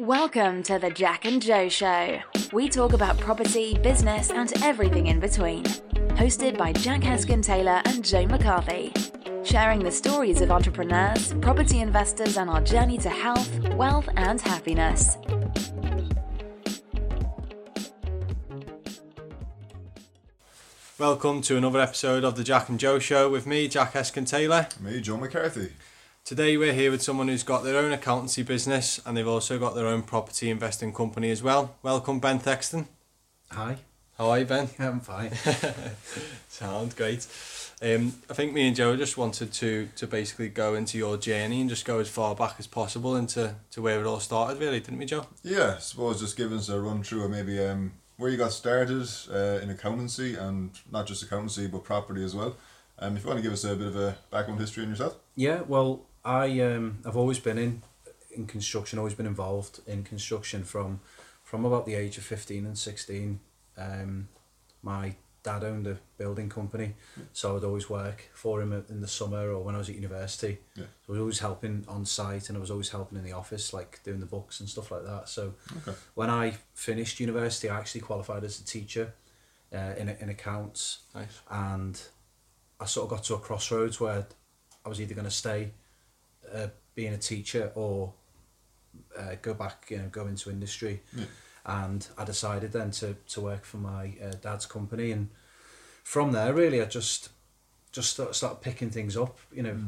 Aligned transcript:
Welcome 0.00 0.64
to 0.64 0.80
the 0.80 0.90
Jack 0.90 1.24
and 1.24 1.40
Joe 1.40 1.68
Show. 1.68 2.18
We 2.52 2.68
talk 2.68 2.94
about 2.94 3.16
property, 3.20 3.78
business, 3.78 4.30
and 4.30 4.52
everything 4.60 5.06
in 5.06 5.20
between. 5.20 5.62
Hosted 6.16 6.58
by 6.58 6.72
Jack 6.72 7.02
Heskin 7.02 7.40
Taylor 7.40 7.80
and 7.84 8.04
Joe 8.04 8.26
McCarthy. 8.26 8.92
Sharing 9.44 9.78
the 9.78 9.92
stories 9.92 10.40
of 10.40 10.50
entrepreneurs, 10.50 11.32
property 11.34 11.78
investors, 11.78 12.36
and 12.36 12.50
our 12.50 12.60
journey 12.60 12.98
to 12.98 13.08
health, 13.08 13.56
wealth, 13.74 14.08
and 14.16 14.40
happiness. 14.40 15.16
Welcome 20.98 21.40
to 21.42 21.56
another 21.56 21.78
episode 21.78 22.24
of 22.24 22.34
the 22.34 22.42
Jack 22.42 22.68
and 22.68 22.80
Joe 22.80 22.98
Show 22.98 23.30
with 23.30 23.46
me, 23.46 23.68
Jack 23.68 23.92
Eskin 23.92 24.28
Taylor. 24.28 24.66
Me, 24.80 25.00
Joe 25.00 25.18
McCarthy. 25.18 25.70
Today 26.24 26.56
we're 26.56 26.72
here 26.72 26.90
with 26.90 27.02
someone 27.02 27.28
who's 27.28 27.42
got 27.42 27.64
their 27.64 27.76
own 27.76 27.92
accountancy 27.92 28.42
business 28.42 28.98
and 29.04 29.14
they've 29.14 29.28
also 29.28 29.58
got 29.58 29.74
their 29.74 29.86
own 29.86 30.00
property 30.00 30.48
investing 30.48 30.90
company 30.90 31.30
as 31.30 31.42
well. 31.42 31.74
Welcome, 31.82 32.18
Ben 32.18 32.38
Thexton. 32.38 32.86
Hi. 33.50 33.76
How 34.16 34.30
are 34.30 34.38
you, 34.38 34.46
Ben? 34.46 34.70
I'm 34.78 35.00
fine. 35.00 35.32
Sounds 36.48 36.94
great. 36.94 37.26
Um, 37.82 38.14
I 38.30 38.32
think 38.32 38.54
me 38.54 38.66
and 38.66 38.74
Joe 38.74 38.96
just 38.96 39.18
wanted 39.18 39.52
to 39.52 39.90
to 39.96 40.06
basically 40.06 40.48
go 40.48 40.74
into 40.74 40.96
your 40.96 41.18
journey 41.18 41.60
and 41.60 41.68
just 41.68 41.84
go 41.84 41.98
as 41.98 42.08
far 42.08 42.34
back 42.34 42.54
as 42.58 42.66
possible 42.66 43.16
into 43.16 43.56
to 43.72 43.82
where 43.82 44.00
it 44.00 44.06
all 44.06 44.18
started, 44.18 44.58
really, 44.58 44.80
didn't 44.80 45.00
we, 45.00 45.04
Joe? 45.04 45.26
Yeah, 45.42 45.74
I 45.76 45.80
suppose 45.80 46.20
just 46.20 46.38
give 46.38 46.52
us 46.52 46.70
a 46.70 46.80
run 46.80 47.02
through 47.02 47.24
of 47.24 47.32
maybe 47.32 47.62
um, 47.62 47.92
where 48.16 48.30
you 48.30 48.38
got 48.38 48.52
started 48.52 49.06
uh, 49.30 49.62
in 49.62 49.68
accountancy 49.68 50.36
and 50.36 50.70
not 50.90 51.06
just 51.06 51.22
accountancy 51.22 51.66
but 51.66 51.84
property 51.84 52.24
as 52.24 52.34
well. 52.34 52.56
Um, 52.98 53.14
if 53.14 53.24
you 53.24 53.28
want 53.28 53.38
to 53.38 53.42
give 53.42 53.52
us 53.52 53.64
a 53.64 53.76
bit 53.76 53.88
of 53.88 53.96
a 53.96 54.16
background 54.30 54.60
history 54.60 54.84
on 54.84 54.88
yourself. 54.88 55.16
Yeah, 55.34 55.62
well, 55.66 56.06
I 56.24 56.60
um, 56.60 56.98
I've 57.04 57.16
always 57.16 57.38
been 57.38 57.58
in 57.58 57.82
in 58.30 58.46
construction, 58.46 58.98
always 58.98 59.14
been 59.14 59.26
involved 59.26 59.80
in 59.86 60.02
construction 60.04 60.64
from 60.64 61.00
from 61.42 61.64
about 61.64 61.86
the 61.86 61.94
age 61.94 62.18
of 62.18 62.24
fifteen 62.24 62.66
and 62.66 62.78
sixteen. 62.78 63.40
Um, 63.76 64.28
my 64.82 65.16
dad 65.42 65.62
owned 65.62 65.86
a 65.86 65.98
building 66.16 66.48
company, 66.48 66.94
so 67.34 67.56
I'd 67.56 67.64
always 67.64 67.90
work 67.90 68.30
for 68.32 68.62
him 68.62 68.72
in 68.88 69.02
the 69.02 69.08
summer 69.08 69.52
or 69.52 69.62
when 69.62 69.74
I 69.74 69.78
was 69.78 69.90
at 69.90 69.94
university. 69.94 70.58
Yeah. 70.74 70.84
So 71.06 71.08
I 71.08 71.12
was 71.12 71.20
always 71.20 71.38
helping 71.40 71.84
on 71.86 72.06
site, 72.06 72.48
and 72.48 72.56
I 72.56 72.60
was 72.60 72.70
always 72.70 72.88
helping 72.88 73.18
in 73.18 73.24
the 73.24 73.32
office, 73.32 73.74
like 73.74 74.00
doing 74.04 74.20
the 74.20 74.26
books 74.26 74.60
and 74.60 74.68
stuff 74.68 74.90
like 74.90 75.04
that. 75.04 75.28
So 75.28 75.54
Okay. 75.78 75.92
when 76.14 76.30
I 76.30 76.54
finished 76.72 77.20
university, 77.20 77.68
I 77.68 77.78
actually 77.78 78.00
qualified 78.00 78.42
as 78.44 78.58
a 78.58 78.64
teacher 78.64 79.12
uh, 79.74 79.92
in 79.98 80.08
in 80.08 80.30
accounts 80.30 81.00
Nice. 81.14 81.40
and 81.50 82.00
I 82.80 82.86
sort 82.86 83.04
of 83.04 83.10
got 83.10 83.24
to 83.24 83.34
a 83.34 83.38
crossroads 83.38 84.00
where 84.00 84.26
I 84.84 84.88
was 84.88 85.00
either 85.00 85.14
going 85.14 85.26
to 85.26 85.30
stay 85.30 85.72
uh, 86.52 86.68
being 86.94 87.14
a 87.14 87.18
teacher 87.18 87.70
or 87.74 88.12
uh, 89.18 89.36
go 89.42 89.54
back, 89.54 89.86
you 89.90 89.98
know, 89.98 90.08
go 90.10 90.26
into 90.26 90.50
industry. 90.50 91.02
Yeah. 91.16 91.24
And 91.66 92.06
I 92.18 92.24
decided 92.24 92.72
then 92.72 92.90
to, 92.92 93.16
to 93.28 93.40
work 93.40 93.64
for 93.64 93.78
my 93.78 94.12
uh, 94.22 94.32
dad's 94.42 94.66
company, 94.66 95.12
and 95.12 95.30
from 96.02 96.32
there, 96.32 96.52
really, 96.52 96.82
I 96.82 96.84
just 96.84 97.30
just 97.90 98.10
start, 98.10 98.34
started 98.34 98.60
picking 98.60 98.90
things 98.90 99.16
up, 99.16 99.38
you 99.50 99.62
know, 99.62 99.78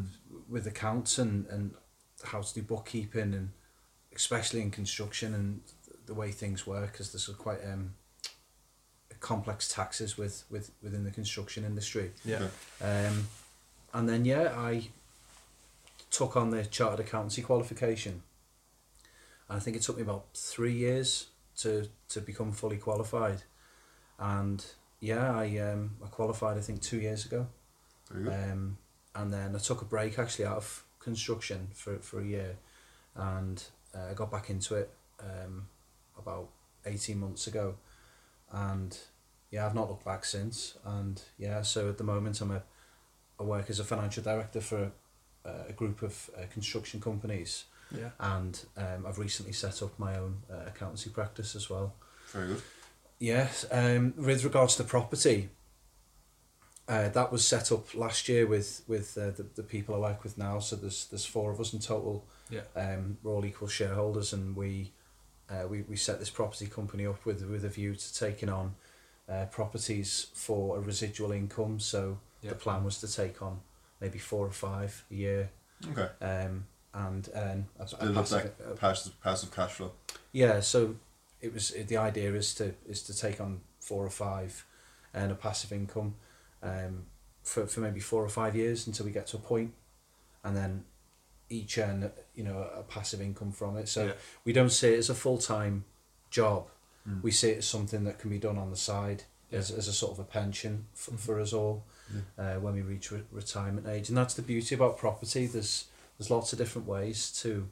with 0.49 0.67
accounts 0.67 1.19
and 1.19 1.47
and 1.49 1.75
how 2.25 2.41
to 2.41 2.55
do 2.55 2.63
bookkeeping, 2.63 3.35
and 3.35 3.51
especially 4.15 4.63
in 4.63 4.71
construction 4.71 5.35
and 5.35 5.61
the 6.07 6.15
way 6.15 6.33
things 6.33 6.67
work, 6.67 6.93
because 6.93 7.13
there's 7.13 7.27
quite 7.37 7.59
um, 7.63 7.95
complex 9.21 9.69
taxes 9.69 10.17
with, 10.17 10.45
with 10.51 10.71
within 10.83 11.05
the 11.05 11.11
construction 11.11 11.63
industry. 11.65 12.13
Yeah. 12.25 12.49
Um, 12.81 13.29
and 13.93 14.09
then 14.09 14.25
yeah, 14.25 14.55
I 14.57 14.89
took 16.19 16.37
on 16.37 16.51
the 16.51 16.65
chartered 16.65 17.01
accountancy 17.07 17.43
qualification. 17.43 18.23
And 19.49 19.57
I 19.59 19.61
think 19.61 19.77
it 19.77 19.83
took 19.83 19.97
me 19.97 20.03
about 20.03 20.27
three 20.35 20.73
years 20.73 21.27
to 21.57 21.89
to 22.09 22.21
become 22.21 22.53
fully 22.53 22.79
qualified. 22.79 23.43
And 24.19 24.65
yeah, 25.01 25.37
I 25.37 25.59
um 25.59 25.97
I 26.05 26.09
qualified 26.09 26.59
I 26.59 26.61
think 26.61 26.83
two 26.83 27.01
years 27.01 27.27
ago. 27.27 27.47
Um, 28.15 28.79
and 29.15 29.33
then 29.33 29.57
I 29.57 29.59
took 29.59 29.83
a 29.83 29.85
break 29.85 30.19
actually 30.19 30.47
out 30.47 30.59
of 30.59 30.85
construction 31.01 31.69
for, 31.75 31.99
for 31.99 32.21
a 32.21 32.25
year, 32.25 32.57
and 33.17 33.63
uh, 33.95 34.11
I 34.11 34.15
got 34.15 34.31
back 34.31 34.49
into 34.49 34.77
it 34.77 34.91
um, 35.21 35.67
about 36.17 36.49
eighteen 36.85 37.19
months 37.19 37.49
ago, 37.49 37.75
and 38.53 38.97
yeah, 39.51 39.67
I've 39.67 39.75
not 39.75 39.89
looked 39.89 40.05
back 40.05 40.25
since. 40.25 40.79
And 40.85 41.21
yeah, 41.37 41.63
so 41.63 41.89
at 41.89 41.99
the 41.99 42.05
moment 42.05 42.41
I'm 42.41 42.53
a, 42.53 42.63
I 43.41 43.43
work 43.43 43.71
as 43.71 43.81
a 43.81 43.85
financial 43.85 44.23
director 44.23 44.61
for 44.61 44.93
a, 45.47 45.71
a 45.71 45.73
group 45.73 46.03
of 46.03 46.31
uh, 46.37 46.43
construction 46.53 47.01
companies, 47.01 47.65
Yeah. 47.91 48.11
and 48.19 48.59
um, 48.77 49.07
I've 49.07 49.19
recently 49.19 49.53
set 49.53 49.83
up 49.83 49.99
my 49.99 50.17
own 50.19 50.43
uh, 50.51 50.67
accountancy 50.67 51.11
practice 51.11 51.55
as 51.57 51.71
well. 51.71 51.95
Very 52.33 52.49
good. 52.49 52.63
Yes, 53.19 53.65
um, 53.71 54.13
with 54.17 54.45
regards 54.45 54.77
to 54.77 54.85
property, 54.85 55.49
uh, 56.89 57.09
that 57.09 57.33
was 57.33 57.45
set 57.45 57.73
up 57.73 57.95
last 57.95 58.29
year 58.29 58.47
with 58.47 58.83
with 58.87 59.17
uh, 59.19 59.31
the, 59.31 59.47
the 59.55 59.63
people 59.63 59.95
I 59.95 59.99
work 59.99 60.23
with 60.23 60.39
now. 60.39 60.59
So 60.61 60.77
there's 60.77 61.07
there's 61.07 61.25
four 61.27 61.51
of 61.51 61.59
us 61.61 61.73
in 61.73 61.81
total. 61.81 62.25
Yeah. 62.51 62.61
Um, 62.77 63.19
we're 63.23 63.33
all 63.33 63.45
equal 63.45 63.67
shareholders, 63.69 64.33
and 64.33 64.55
we, 64.55 64.93
uh, 65.51 65.67
we 65.69 65.83
we 65.83 65.97
set 65.97 66.19
this 66.21 66.31
property 66.31 66.67
company 66.67 67.05
up 67.07 67.25
with 67.27 67.43
with 67.45 67.65
a 67.65 67.69
view 67.69 67.95
to 67.97 68.15
taking 68.15 68.49
on 68.49 68.75
uh, 69.29 69.47
properties 69.51 70.29
for 70.35 70.77
a 70.77 70.81
residual 70.81 71.33
income. 71.33 71.81
So 71.81 72.19
Yeah. 72.43 72.51
the 72.51 72.57
plan 72.57 72.85
was 72.85 73.01
to 73.01 73.09
take 73.13 73.43
on 73.43 73.61
maybe 74.01 74.19
four 74.19 74.47
or 74.47 74.51
five 74.53 75.05
a 75.11 75.15
year, 75.15 75.51
Okay. 75.93 76.09
um, 76.25 76.67
and 76.95 77.29
um, 77.35 77.67
a, 77.79 77.83
a 77.85 77.97
Build 78.05 78.17
up 78.17 78.25
passive- 78.25 78.53
that 78.59 78.71
a- 78.73 78.75
passive, 78.77 79.21
passive 79.23 79.55
cash 79.55 79.73
flow. 79.73 79.93
yeah, 80.33 80.61
so 80.61 80.97
it 81.41 81.53
was 81.53 81.71
the 81.71 81.97
idea 81.97 82.33
is 82.35 82.55
to 82.55 82.75
is 82.89 83.03
to 83.03 83.17
take 83.17 83.41
on 83.41 83.61
four 83.81 84.05
or 84.05 84.11
five, 84.11 84.65
and 85.15 85.31
a 85.33 85.35
passive 85.35 85.73
income, 85.73 86.15
um, 86.63 87.05
for 87.43 87.67
for 87.67 87.81
maybe 87.81 88.01
four 88.01 88.23
or 88.25 88.29
five 88.29 88.57
years 88.57 88.87
until 88.87 89.07
we 89.07 89.13
get 89.13 89.27
to 89.29 89.37
a 89.37 89.41
point, 89.41 89.73
and 90.45 90.57
then 90.57 90.85
each 91.49 91.79
earn 91.79 92.11
you 92.35 92.43
know 92.43 92.59
a 92.75 92.83
passive 92.83 93.21
income 93.21 93.53
from 93.53 93.77
it. 93.77 93.89
So 93.89 94.07
Yeah. 94.07 94.13
we 94.45 94.53
don't 94.53 94.71
see 94.71 94.95
it 94.95 94.99
as 94.99 95.11
a 95.11 95.15
full 95.15 95.39
time 95.39 95.85
job. 96.31 96.69
We 97.23 97.31
see 97.31 97.51
it 97.51 97.59
as 97.59 97.69
something 97.69 98.03
that 98.03 98.19
can 98.19 98.31
be 98.31 98.39
done 98.41 98.59
on 98.59 98.71
the 98.73 98.77
side 98.77 99.23
as, 99.53 99.71
as 99.71 99.87
a 99.87 99.93
sort 99.93 100.11
of 100.15 100.19
a 100.19 100.25
pension 100.25 100.87
for, 100.93 101.13
for 101.17 101.39
us 101.41 101.53
all 101.53 101.85
uh, 102.39 102.55
when 102.55 102.75
we 102.75 102.83
reach 102.83 103.11
re- 103.11 103.23
retirement 103.33 103.87
age. 103.87 104.09
And 104.09 104.17
that's 104.19 104.35
the 104.35 104.43
beauty 104.43 104.75
about 104.75 104.99
property. 104.99 105.47
There's 105.47 105.87
there's 106.19 106.31
lots 106.31 106.53
of 106.53 106.59
different 106.59 106.89
ways 106.89 107.31
to 107.43 107.69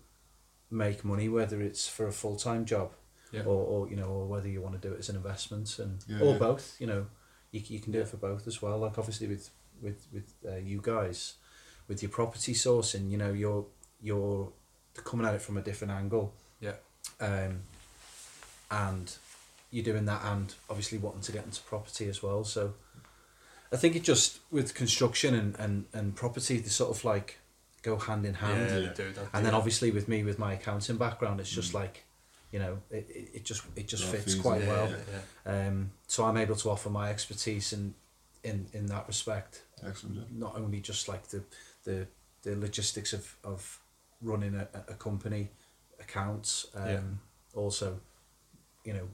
make 0.71 1.05
money, 1.05 1.29
whether 1.29 1.61
it's 1.63 1.87
for 1.89 2.07
a 2.07 2.13
full 2.13 2.37
time 2.37 2.65
job 2.65 2.93
Yeah. 3.33 3.43
or, 3.45 3.65
or 3.67 3.89
you 3.89 3.97
know, 3.97 4.07
or 4.09 4.27
whether 4.27 4.49
you 4.49 4.61
want 4.61 4.81
to 4.81 4.89
do 4.89 4.95
it 4.95 4.99
as 5.01 5.09
an 5.09 5.17
investment 5.17 5.79
and 5.79 5.99
Yeah, 6.07 6.21
or 6.21 6.33
yeah. 6.33 6.39
both. 6.39 6.77
You 6.81 6.87
know, 6.89 7.07
you, 7.53 7.63
you 7.67 7.81
can 7.81 7.93
do 7.93 8.01
it 8.01 8.09
for 8.09 8.17
both 8.19 8.47
as 8.47 8.61
well. 8.61 8.79
Like 8.79 8.99
obviously 8.99 9.27
with 9.29 9.51
with 9.81 10.07
with 10.13 10.33
uh, 10.47 10.57
you 10.57 10.81
guys, 10.83 11.35
with 11.89 12.03
your 12.03 12.11
property 12.11 12.53
sourcing, 12.55 13.11
you 13.11 13.17
know, 13.17 13.33
you're 13.33 13.67
you're 14.03 14.53
coming 15.05 15.27
at 15.27 15.35
it 15.35 15.43
from 15.43 15.57
a 15.57 15.63
different 15.63 15.93
angle. 15.93 16.33
Yeah. 16.61 16.75
Um, 17.21 17.61
and 18.71 19.13
you're 19.71 19.85
doing 19.85 20.05
that, 20.07 20.23
and 20.25 20.55
obviously 20.71 20.99
wanting 20.99 21.21
to 21.23 21.33
get 21.33 21.45
into 21.45 21.61
property 21.63 22.09
as 22.09 22.23
well. 22.23 22.45
So, 22.45 22.75
I 23.75 23.77
think 23.77 23.97
it 23.97 24.05
just 24.05 24.39
with 24.51 24.75
construction 24.75 25.35
and 25.35 25.57
and 25.59 25.85
and 25.93 26.15
property, 26.15 26.59
they 26.59 26.69
sort 26.69 26.91
of 26.97 27.05
like 27.05 27.39
go 27.83 27.99
hand 27.99 28.25
in 28.25 28.35
hand. 28.35 28.61
Yeah, 28.71 28.79
Yeah. 28.79 28.89
they 28.89 28.95
do, 28.95 29.13
don't 29.13 29.29
And 29.33 29.45
they? 29.45 29.51
then 29.51 29.55
obviously 29.55 29.91
with 29.91 30.07
me 30.09 30.23
with 30.25 30.39
my 30.39 30.53
accounting 30.55 30.97
background, 30.97 31.41
it's 31.41 31.51
just 31.51 31.75
like, 31.75 32.05
you 32.53 32.59
know, 32.59 32.79
it, 32.91 33.07
it, 33.11 33.29
it 33.37 33.45
just 33.45 33.63
it 33.77 33.87
just 33.89 34.05
Raw 34.05 34.13
fits 34.13 34.25
fees, 34.35 34.43
quite 34.43 34.63
yeah, 34.63 34.69
well. 34.69 34.89
yeah, 34.89 34.97
yeah. 35.47 35.67
Um, 35.69 35.91
so 36.07 36.25
I'm 36.25 36.37
able 36.37 36.57
to 36.57 36.71
offer 36.71 36.91
my 36.91 37.11
expertise 37.11 37.73
in 37.77 37.95
in 38.43 38.67
in 38.73 38.87
that 38.87 39.05
respect. 39.09 39.63
Excellent. 39.85 40.33
Not 40.39 40.57
only 40.57 40.81
just 40.81 41.09
like 41.09 41.25
the 41.29 41.43
the 41.85 42.07
the 42.43 42.55
logistics 42.57 43.13
of 43.13 43.37
of 43.43 43.81
running 44.23 44.55
a, 44.55 44.69
a 44.89 44.95
company, 44.95 45.51
accounts, 46.01 46.67
um, 46.75 46.89
Yeah. 46.89 47.01
also, 47.63 48.01
you 48.85 48.93
know, 48.95 49.09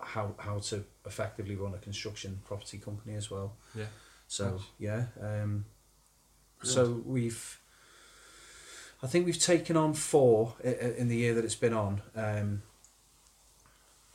how 0.00 0.34
how 0.38 0.58
to 0.58 0.84
effectively 1.06 1.56
run 1.56 1.74
a 1.74 1.78
construction 1.78 2.40
property 2.44 2.78
company 2.78 3.14
as 3.16 3.30
well. 3.30 3.54
Yeah. 3.74 3.84
So 4.28 4.50
Nice. 4.52 4.60
yeah, 4.78 5.04
um, 5.20 5.64
so 6.62 7.02
we've, 7.04 7.58
I 9.02 9.06
think 9.06 9.26
we've 9.26 9.38
taken 9.40 9.76
on 9.76 9.94
four 9.94 10.54
in 10.62 11.08
the 11.08 11.16
year 11.16 11.34
that 11.34 11.44
it's 11.44 11.54
been 11.56 11.72
on, 11.72 12.02
um, 12.14 12.62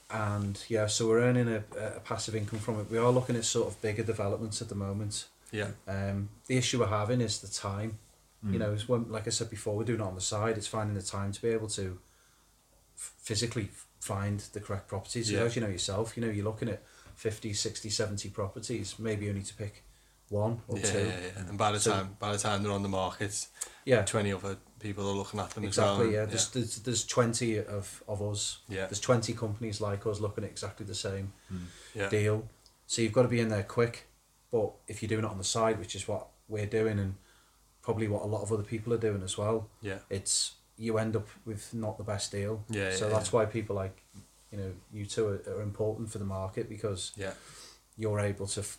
and 0.10 0.64
yeah, 0.70 0.88
so 0.88 1.08
we're 1.08 1.20
earning 1.22 1.48
a, 1.50 1.64
a 1.78 2.00
passive 2.00 2.36
income 2.36 2.60
from 2.60 2.80
it. 2.80 2.90
We 2.90 2.98
are 2.98 3.12
looking 3.12 3.36
at 3.36 3.44
sort 3.46 3.68
of 3.68 3.82
bigger 3.82 4.04
developments 4.04 4.62
at 4.62 4.70
the 4.70 4.76
moment. 4.76 5.26
Yeah. 5.52 5.70
Um, 5.88 6.30
the 6.48 6.58
issue 6.58 6.80
we're 6.80 6.88
having 6.88 7.20
is 7.22 7.40
the 7.40 7.48
time. 7.48 8.00
You 8.48 8.60
know, 8.60 8.74
it's 8.74 8.88
when, 8.88 9.12
like 9.12 9.26
I 9.26 9.32
said 9.32 9.50
before, 9.50 9.76
we're 9.76 9.86
doing 9.86 10.02
it 10.02 10.04
on 10.06 10.14
the 10.14 10.22
side. 10.22 10.56
It's 10.56 10.68
finding 10.68 10.94
the 10.94 11.02
time 11.02 11.32
to 11.32 11.42
be 11.42 11.48
able 11.48 11.68
to 11.70 11.98
physically 12.96 13.70
find 14.06 14.40
the 14.54 14.60
correct 14.60 14.88
properties. 14.88 15.32
Yeah. 15.32 15.42
As 15.42 15.56
you 15.56 15.62
know 15.62 15.68
yourself, 15.68 16.16
you 16.16 16.24
know, 16.24 16.30
you're 16.30 16.46
looking 16.46 16.70
at 16.70 16.84
50, 17.16 17.54
60, 17.54 17.90
70 17.90 18.30
properties, 18.30 19.00
maybe 19.00 19.26
you 19.26 19.34
need 19.34 19.46
to 19.46 19.56
pick 19.56 19.84
one 20.30 20.62
or 20.68 20.78
Yeah, 20.78 20.92
two. 20.92 21.00
yeah, 21.00 21.06
yeah. 21.06 21.50
And 21.50 21.58
by 21.58 21.72
the 21.72 21.80
So- 21.80 21.92
time 21.92 22.18
by 22.20 22.32
the 22.32 22.38
time 22.38 22.64
they're 22.64 22.72
on 22.72 22.84
the 22.84 22.90
market, 22.90 23.48
Yeah, 23.86 24.04
twenty 24.04 24.34
other 24.34 24.58
people 24.80 25.08
are 25.08 25.14
looking 25.14 25.40
at 25.40 25.52
them 25.52 25.64
exactly. 25.64 25.92
as 25.94 26.00
well. 26.00 26.12
Yeah, 26.12 26.26
there's, 26.26 26.50
there's 26.50 26.76
there's 26.78 27.06
twenty 27.06 27.58
of 27.58 28.04
of 28.08 28.22
us. 28.22 28.60
Yeah. 28.68 28.88
There's 28.88 29.00
twenty 29.00 29.34
companies 29.34 29.80
like 29.82 30.08
us 30.08 30.20
looking 30.20 30.44
at 30.44 30.50
exactly 30.50 30.86
the 30.86 30.96
same 30.96 31.34
hmm. 31.48 31.66
yeah. 31.94 32.10
deal. 32.10 32.50
So 32.88 33.02
you've 33.02 33.14
got 33.14 33.24
to 33.24 33.28
be 33.28 33.40
in 33.40 33.50
there 33.50 33.64
quick. 33.64 34.08
But 34.52 34.72
if 34.88 35.02
you're 35.02 35.10
doing 35.10 35.26
it 35.26 35.32
on 35.32 35.38
the 35.38 35.44
side, 35.44 35.78
which 35.80 35.96
is 35.96 36.08
what 36.08 36.28
we're 36.48 36.66
doing, 36.80 36.98
and 37.00 37.16
probably 37.84 38.08
what 38.08 38.24
a 38.24 38.26
lot 38.26 38.42
of 38.42 38.52
other 38.52 38.64
people 38.64 38.94
are 38.94 39.04
doing 39.08 39.22
as 39.22 39.38
well, 39.38 39.70
yeah. 39.82 40.00
it's 40.10 40.54
you 40.78 40.98
end 40.98 41.16
up 41.16 41.28
with 41.46 41.74
not 41.74 41.98
the 41.98 42.04
best 42.04 42.32
deal. 42.32 42.64
Yeah, 42.70 42.92
So 42.92 43.08
yeah, 43.08 43.14
that's 43.14 43.32
yeah. 43.32 43.40
why 43.40 43.46
people 43.46 43.76
like, 43.76 44.02
you 44.52 44.58
know, 44.58 44.72
you 44.92 45.06
two 45.06 45.28
are, 45.28 45.42
are 45.58 45.62
important 45.62 46.12
for 46.12 46.18
the 46.18 46.26
market 46.26 46.68
because 46.70 47.12
Yeah. 47.16 47.34
you're 47.98 48.20
able 48.20 48.48
to 48.48 48.60
f- 48.62 48.78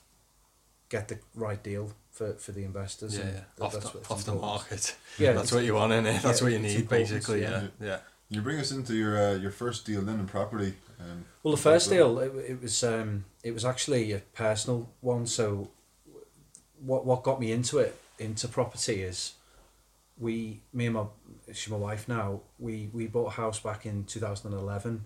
get 0.88 1.08
the 1.08 1.18
right 1.34 1.62
deal 1.62 1.92
for, 2.12 2.34
for 2.34 2.52
the 2.52 2.64
investors. 2.64 3.14
Yeah, 3.16 3.22
and 3.24 3.34
yeah. 3.34 3.40
that- 3.56 3.64
Off, 3.64 3.72
that's 3.72 3.90
the, 3.90 3.98
what's 3.98 4.10
off 4.10 4.24
the 4.24 4.34
market. 4.34 4.96
Yeah, 5.18 5.32
that's 5.32 5.52
what 5.52 5.64
you 5.64 5.74
want 5.74 5.92
in 5.92 6.06
it. 6.06 6.22
That's 6.22 6.40
yeah, 6.40 6.44
what 6.44 6.52
you 6.52 6.58
need, 6.58 6.88
basically. 6.88 7.42
yeah. 7.42 7.62
Yeah, 7.80 7.86
yeah. 7.86 7.98
You 8.28 8.42
bring 8.42 8.58
us 8.58 8.72
into 8.72 8.94
your 8.94 9.16
uh, 9.16 9.34
your 9.36 9.52
first 9.52 9.86
deal 9.86 10.02
then 10.02 10.18
in 10.18 10.26
property. 10.26 10.74
Um, 11.00 11.24
Well, 11.44 11.54
the 11.54 11.62
first 11.62 11.88
deal 11.90 12.18
it, 12.18 12.32
it 12.48 12.60
was 12.60 12.82
um, 12.82 13.24
it 13.44 13.52
was 13.54 13.64
actually 13.64 14.10
a 14.12 14.18
personal 14.34 14.88
one. 15.00 15.26
So, 15.26 15.70
what 16.84 17.06
what 17.06 17.22
got 17.22 17.38
me 17.40 17.52
into 17.52 17.78
it 17.78 17.96
into 18.18 18.48
property 18.48 19.02
is 19.02 19.34
we 20.18 20.62
me 20.72 20.86
and 20.86 20.94
my 20.94 21.04
she's 21.52 21.68
my 21.70 21.76
wife 21.76 22.08
now 22.08 22.40
we 22.58 22.88
we 22.92 23.06
bought 23.06 23.26
a 23.28 23.30
house 23.42 23.60
back 23.60 23.84
in 23.86 24.04
two 24.04 24.20
thousand 24.20 24.52
and 24.52 24.60
eleven, 24.60 25.04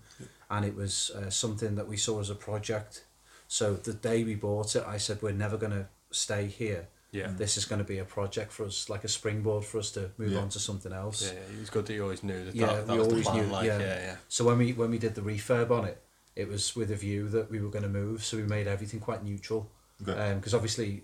and 0.48 0.64
it 0.64 0.74
was 0.74 1.10
uh, 1.10 1.30
something 1.30 1.74
that 1.76 1.88
we 1.88 1.96
saw 1.96 2.20
as 2.20 2.30
a 2.30 2.34
project. 2.34 3.04
So 3.48 3.74
the 3.74 3.92
day 3.92 4.22
we 4.22 4.36
bought 4.36 4.76
it, 4.76 4.84
I 4.86 4.98
said 4.98 5.20
we're 5.22 5.32
never 5.32 5.56
going 5.56 5.72
to 5.72 5.86
stay 6.12 6.46
here. 6.46 6.86
Yeah. 7.12 7.32
This 7.36 7.56
is 7.56 7.64
going 7.64 7.80
to 7.80 7.84
be 7.84 7.98
a 7.98 8.04
project 8.04 8.52
for 8.52 8.64
us, 8.66 8.88
like 8.88 9.02
a 9.02 9.08
springboard 9.08 9.64
for 9.64 9.78
us 9.78 9.90
to 9.92 10.12
move 10.16 10.30
Yeah. 10.30 10.38
on 10.42 10.48
to 10.50 10.60
something 10.60 10.92
else. 10.92 11.22
Yeah, 11.26 11.32
yeah, 11.32 11.56
it 11.56 11.60
was 11.60 11.70
good 11.70 11.86
that 11.86 11.94
you 11.94 12.02
always 12.04 12.22
knew 12.22 12.44
that 12.44 12.54
Yeah, 12.54 12.66
that, 12.66 12.86
that 12.86 12.92
we 12.92 12.98
was 13.00 13.08
the 13.08 13.12
always 13.14 13.26
plan. 13.26 13.46
knew. 13.46 13.52
like, 13.52 13.66
yeah. 13.66 13.78
yeah, 13.80 13.98
yeah. 13.98 14.16
So 14.28 14.44
when 14.44 14.58
we 14.58 14.72
when 14.74 14.92
we 14.92 14.98
did 14.98 15.16
the 15.16 15.20
refurb 15.22 15.72
on 15.72 15.86
it, 15.86 16.00
it 16.36 16.48
was 16.48 16.76
with 16.76 16.92
a 16.92 16.94
view 16.94 17.28
that 17.30 17.50
we 17.50 17.58
were 17.60 17.68
going 17.70 17.82
to 17.82 17.88
move. 17.88 18.24
So 18.24 18.36
we 18.36 18.44
made 18.44 18.68
everything 18.68 19.00
quite 19.00 19.24
neutral, 19.24 19.68
Okay. 20.06 20.34
because 20.36 20.54
obviously, 20.54 21.02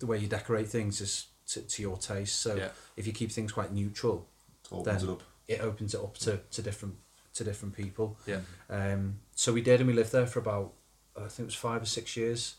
the 0.00 0.06
way 0.06 0.18
you 0.18 0.26
decorate 0.26 0.66
things 0.68 1.00
is 1.00 1.26
to, 1.48 1.62
to 1.62 1.82
your 1.82 1.96
taste. 1.96 2.40
So 2.40 2.54
Yeah. 2.56 2.68
if 2.96 3.06
you 3.06 3.12
keep 3.12 3.32
things 3.32 3.52
quite 3.52 3.72
neutral, 3.72 4.28
opens 4.70 5.00
then 5.02 5.08
it 5.08 5.12
up. 5.12 5.22
it 5.46 5.60
opens 5.60 5.94
it 5.94 6.00
up 6.00 6.16
to, 6.18 6.40
to 6.50 6.62
different 6.62 6.96
to 7.34 7.44
different 7.44 7.76
people. 7.76 8.18
Yeah. 8.26 8.40
Um, 8.68 9.20
so 9.34 9.52
we 9.52 9.62
did, 9.62 9.80
and 9.80 9.86
we 9.88 9.94
lived 9.94 10.12
there 10.12 10.26
for 10.26 10.38
about 10.40 10.72
I 11.16 11.22
think 11.28 11.40
it 11.40 11.44
was 11.46 11.54
five 11.54 11.82
or 11.82 11.86
six 11.86 12.16
years. 12.16 12.56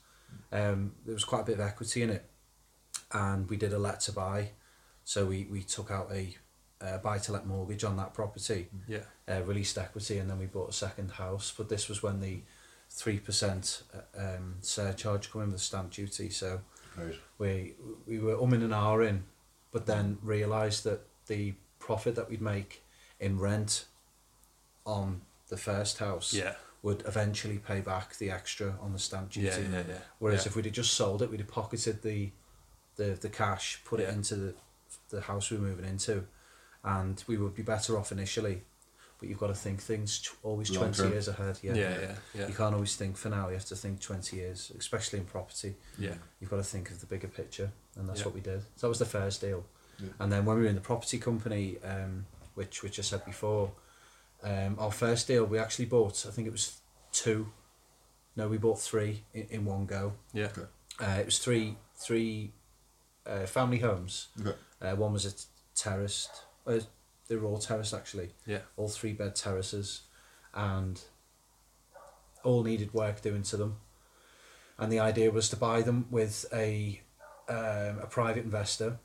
Um, 0.51 0.93
there 1.05 1.13
was 1.13 1.23
quite 1.23 1.41
a 1.41 1.45
bit 1.45 1.55
of 1.55 1.61
equity 1.61 2.01
in 2.03 2.09
it, 2.09 2.29
and 3.11 3.49
we 3.49 3.57
did 3.57 3.73
a 3.73 3.79
let 3.79 3.99
to 4.01 4.11
buy. 4.11 4.51
So 5.05 5.25
we, 5.25 5.47
we 5.49 5.63
took 5.63 5.89
out 5.91 6.11
a, 6.11 6.35
uh 6.81 6.97
buy 6.99 7.17
to 7.19 7.31
let 7.31 7.45
mortgage 7.47 7.83
on 7.83 7.97
that 7.97 8.13
property, 8.13 8.69
Yeah. 8.87 8.99
uh, 9.27 9.41
released 9.43 9.77
equity, 9.77 10.17
and 10.19 10.29
then 10.29 10.37
we 10.39 10.45
bought 10.45 10.69
a 10.69 10.73
second 10.73 11.11
house. 11.11 11.53
But 11.57 11.67
this 11.69 11.89
was 11.89 12.03
when 12.03 12.19
the 12.21 12.41
three 12.89 13.19
percent 13.19 13.83
um, 14.17 14.55
surcharge 14.61 15.31
came 15.31 15.43
in 15.43 15.51
with 15.51 15.61
stamp 15.61 15.91
duty. 15.91 16.29
So 16.29 16.61
Right. 17.05 17.19
we 17.37 17.75
we 18.05 18.19
were 18.19 18.35
umming 18.35 18.63
and 18.63 18.71
ahhing, 18.73 19.21
but 19.71 19.85
then 19.85 20.17
realised 20.21 20.83
that 20.83 21.01
the 21.27 21.53
profit 21.79 22.15
that 22.15 22.29
we'd 22.29 22.41
make 22.41 22.83
in 23.19 23.39
rent 23.39 23.85
on 24.85 25.21
the 25.49 25.57
first 25.57 25.97
house 25.99 26.33
Yeah. 26.33 26.55
would 26.81 27.03
eventually 27.05 27.57
pay 27.57 27.81
back 27.81 28.17
the 28.17 28.31
extra 28.31 28.77
on 28.81 28.93
the 28.93 28.99
stamp 28.99 29.31
duty. 29.31 29.47
Yeah, 29.47 29.57
yeah, 29.57 29.83
yeah. 29.87 29.97
Whereas 30.19 30.45
yeah. 30.45 30.49
if 30.49 30.55
we'd 30.55 30.65
have 30.65 30.73
just 30.73 30.93
sold 30.93 31.21
it, 31.21 31.29
we'd 31.29 31.39
have 31.39 31.49
pocketed 31.49 32.01
the 32.01 32.31
the, 32.95 33.17
the 33.19 33.29
cash, 33.29 33.81
put 33.85 33.99
it 33.99 34.09
into 34.09 34.35
the 34.35 34.55
the 35.09 35.21
house 35.21 35.49
we 35.51 35.57
were 35.57 35.63
moving 35.67 35.85
into, 35.85 36.25
and 36.83 37.23
we 37.27 37.37
would 37.37 37.53
be 37.55 37.61
better 37.63 37.97
off 37.97 38.11
initially. 38.11 38.63
But 39.19 39.27
you've 39.27 39.37
got 39.37 39.47
to 39.47 39.53
think 39.53 39.81
things 39.81 40.19
t- 40.19 40.29
always 40.43 40.71
Long 40.71 40.79
twenty 40.85 40.97
term. 41.03 41.11
years 41.11 41.27
ahead. 41.27 41.59
Yeah. 41.61 41.73
Yeah, 41.73 41.99
yeah, 42.01 42.15
yeah. 42.33 42.47
You 42.47 42.53
can't 42.53 42.73
always 42.73 42.95
think 42.95 43.17
for 43.17 43.27
now. 43.29 43.47
You 43.49 43.55
have 43.55 43.65
to 43.65 43.75
think 43.75 43.99
twenty 43.99 44.37
years, 44.37 44.71
especially 44.77 45.19
in 45.19 45.25
property. 45.25 45.75
Yeah. 45.97 46.13
You've 46.39 46.49
got 46.49 46.57
to 46.57 46.63
think 46.63 46.89
of 46.89 46.99
the 47.01 47.05
bigger 47.05 47.27
picture, 47.27 47.71
and 47.97 48.07
that's 48.07 48.19
Yeah. 48.21 48.25
what 48.27 48.35
we 48.35 48.41
did. 48.41 48.61
So 48.77 48.87
that 48.87 48.89
was 48.89 48.99
the 48.99 49.05
first 49.05 49.41
deal. 49.41 49.65
Yeah. 49.99 50.07
And 50.19 50.31
then 50.31 50.45
when 50.45 50.55
we 50.57 50.63
were 50.63 50.69
in 50.69 50.75
the 50.75 50.81
property 50.81 51.17
company, 51.17 51.77
um, 51.83 52.25
which 52.55 52.81
which 52.81 52.97
I 52.97 53.01
said 53.01 53.25
before, 53.25 53.71
um, 54.43 54.77
our 54.79 54.91
first 54.91 55.27
deal 55.27 55.43
we 55.45 55.59
actually 55.59 55.85
bought. 55.85 56.25
I 56.25 56.31
think 56.31 56.47
it 56.47 56.51
was 56.51 56.79
two. 57.11 57.51
No, 58.37 58.47
we 58.47 58.57
bought 58.57 58.79
three 58.79 59.23
in, 59.33 59.47
in 59.49 59.65
one 59.65 59.85
go. 59.85 60.13
Yeah. 60.33 60.45
Okay. 60.57 60.67
Uh, 61.01 61.19
it 61.19 61.25
was 61.25 61.39
three 61.39 61.75
three 61.97 62.53
uh, 63.25 63.45
family 63.45 63.79
homes. 63.79 64.29
Okay. 64.39 64.55
Uh, 64.81 64.95
one 64.95 65.11
was 65.11 65.25
a 65.25 65.31
t- 65.31 65.43
terraced. 65.75 66.29
Uh, 66.65 66.79
they 67.29 67.35
were 67.35 67.47
all 67.47 67.59
terraced 67.59 67.93
actually. 67.93 68.31
Yeah. 68.45 68.59
All 68.75 68.89
three 68.89 69.13
bed 69.13 69.35
terraces, 69.35 70.01
and 70.53 70.99
all 72.43 72.63
needed 72.63 72.93
work 72.93 73.21
doing 73.21 73.43
to 73.43 73.57
them. 73.57 73.77
And 74.77 74.91
the 74.91 74.99
idea 74.99 75.31
was 75.31 75.49
to 75.49 75.55
buy 75.55 75.81
them 75.81 76.07
with 76.09 76.45
a 76.51 77.01
um, 77.47 77.99
a 77.99 78.07
private 78.09 78.43
investor. 78.43 78.97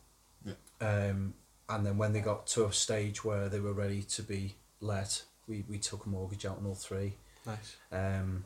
Yeah. 0.45 0.55
Um, 0.81 1.35
and 1.69 1.87
then 1.87 1.97
when 1.97 2.13
they 2.13 2.21
got 2.21 2.47
to 2.49 2.67
a 2.67 2.73
stage 2.73 3.25
where 3.25 3.49
they 3.49 3.61
were 3.61 3.73
ready 3.73 4.03
to 4.03 4.23
be 4.23 4.57
let, 4.81 5.23
we, 5.47 5.65
we 5.69 5.79
took 5.79 6.05
a 6.05 6.09
mortgage 6.09 6.45
out 6.45 6.59
on 6.59 6.67
all 6.67 6.75
three. 6.75 7.15
Nice. 7.47 7.77
Um, 7.91 8.45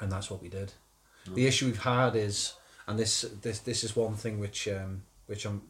and 0.00 0.10
that's 0.10 0.30
what 0.30 0.42
we 0.42 0.48
did. 0.48 0.72
The 1.34 1.46
issue 1.46 1.66
we've 1.66 1.82
had 1.82 2.16
is, 2.16 2.54
and 2.86 2.98
this 2.98 3.22
this 3.42 3.58
this 3.58 3.84
is 3.84 3.94
one 3.94 4.14
thing 4.14 4.38
which 4.38 4.66
um, 4.68 5.02
which 5.26 5.44
I'm 5.44 5.60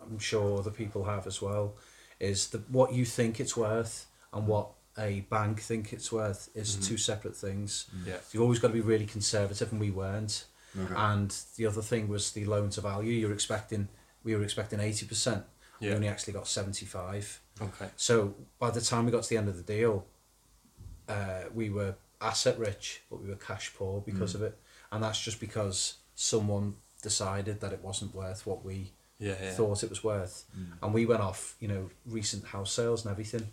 I'm 0.00 0.18
sure 0.18 0.62
the 0.62 0.70
people 0.70 1.04
have 1.04 1.26
as 1.26 1.42
well, 1.42 1.74
is 2.20 2.48
that 2.48 2.68
what 2.70 2.92
you 2.92 3.04
think 3.04 3.40
it's 3.40 3.56
worth 3.56 4.06
and 4.32 4.46
what 4.46 4.68
a 4.98 5.20
bank 5.30 5.60
think 5.60 5.92
it's 5.92 6.12
worth 6.12 6.48
is 6.54 6.72
mm-hmm. 6.72 6.84
two 6.84 6.96
separate 6.96 7.36
things. 7.36 7.86
Mm. 7.96 8.06
Yeah. 8.06 8.16
You've 8.32 8.42
always 8.42 8.58
got 8.58 8.68
to 8.68 8.74
be 8.74 8.80
really 8.80 9.06
conservative, 9.06 9.72
and 9.72 9.80
we 9.80 9.90
weren't. 9.90 10.44
Okay. 10.78 10.94
And 10.96 11.34
the 11.56 11.66
other 11.66 11.82
thing 11.82 12.08
was 12.08 12.32
the 12.32 12.44
loan 12.44 12.70
to 12.70 12.80
value. 12.80 13.12
You're 13.12 13.32
expecting 13.32 13.88
we 14.22 14.34
were 14.34 14.42
expecting 14.42 14.80
eighty 14.80 15.06
percent. 15.06 15.44
Yeah. 15.80 15.90
We 15.90 15.96
only 15.96 16.08
actually 16.08 16.32
got 16.32 16.48
seventy 16.48 16.86
five. 16.86 17.40
Okay. 17.60 17.88
So 17.96 18.34
by 18.58 18.70
the 18.70 18.80
time 18.80 19.04
we 19.04 19.12
got 19.12 19.22
to 19.24 19.28
the 19.28 19.36
end 19.36 19.48
of 19.48 19.56
the 19.56 19.62
deal, 19.62 20.06
uh, 21.08 21.44
we 21.52 21.70
were 21.70 21.94
asset 22.20 22.58
rich, 22.58 23.02
but 23.10 23.20
we 23.20 23.28
were 23.28 23.36
cash 23.36 23.72
poor 23.76 24.00
because 24.00 24.32
mm. 24.32 24.36
of 24.36 24.42
it, 24.42 24.58
and 24.90 25.02
that's 25.02 25.20
just 25.20 25.40
because 25.40 25.94
someone 26.14 26.76
decided 27.02 27.60
that 27.60 27.72
it 27.72 27.82
wasn't 27.82 28.14
worth 28.14 28.46
what 28.46 28.64
we 28.64 28.92
Yeah, 29.18 29.34
yeah. 29.40 29.50
thought 29.52 29.82
it 29.82 29.90
was 29.90 30.02
worth, 30.02 30.44
and 30.82 30.92
we 30.92 31.06
went 31.06 31.22
off, 31.22 31.54
you 31.60 31.68
know, 31.68 31.90
recent 32.06 32.46
house 32.46 32.72
sales 32.72 33.04
and 33.04 33.12
everything, 33.12 33.48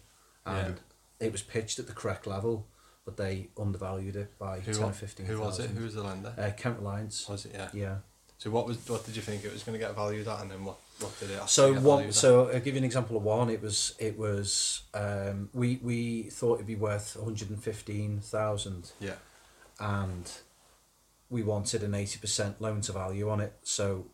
and 0.46 0.80
it 1.20 1.32
was 1.32 1.44
pitched 1.44 1.80
at 1.80 1.88
the 1.88 1.94
correct 1.94 2.26
level, 2.26 2.68
but 3.06 3.18
they 3.18 3.50
undervalued 3.58 4.16
it 4.16 4.38
by 4.40 4.60
Who, 4.60 4.74
ten 4.74 4.84
or 4.84 4.92
fifteen. 4.92 5.26
who 5.28 5.40
was 5.40 5.60
it? 5.60 5.70
Who 5.70 5.84
was 5.84 5.96
the 5.96 6.04
lender? 6.04 6.34
Uh, 6.38 6.50
Kent 6.58 6.80
Reliance. 6.80 7.30
was 7.30 7.46
it? 7.46 7.52
Yeah. 7.54 7.70
Yeah. 7.74 7.96
So 8.42 8.50
what 8.50 8.66
was 8.66 8.78
what 8.90 9.06
did 9.06 9.16
you 9.16 9.22
think 9.22 9.46
it 9.46 9.54
was 9.54 9.62
going 9.62 9.80
to 9.80 9.86
get 9.86 9.96
valued 9.96 10.28
at, 10.28 10.42
and 10.42 10.50
then 10.50 10.66
what 10.66 10.78
what 11.00 11.20
did 11.20 11.30
it? 11.30 11.48
So 11.48 11.76
one, 11.76 12.12
so 12.12 12.50
I'll 12.50 12.60
give 12.60 12.74
you 12.74 12.80
an 12.80 12.84
example 12.84 13.16
of 13.18 13.24
one. 13.24 13.52
It 13.52 13.62
was 13.62 13.94
it 14.00 14.18
was 14.18 14.82
um, 14.96 15.50
we 15.54 15.80
we 15.84 16.24
thought 16.24 16.56
it'd 16.56 16.66
be 16.66 16.76
worth 16.76 17.16
one 17.16 17.26
hundred 17.26 17.52
and 17.52 17.64
fifteen 17.64 18.20
thousand, 18.20 18.94
yeah. 19.00 19.14
and 19.80 20.32
we 21.30 21.44
wanted 21.44 21.84
an 21.84 21.94
eighty 21.94 22.18
percent 22.18 22.60
loan 22.60 22.82
to 22.82 22.92
value 22.92 23.30
on 23.30 23.42
it. 23.42 23.54
So 23.62 24.08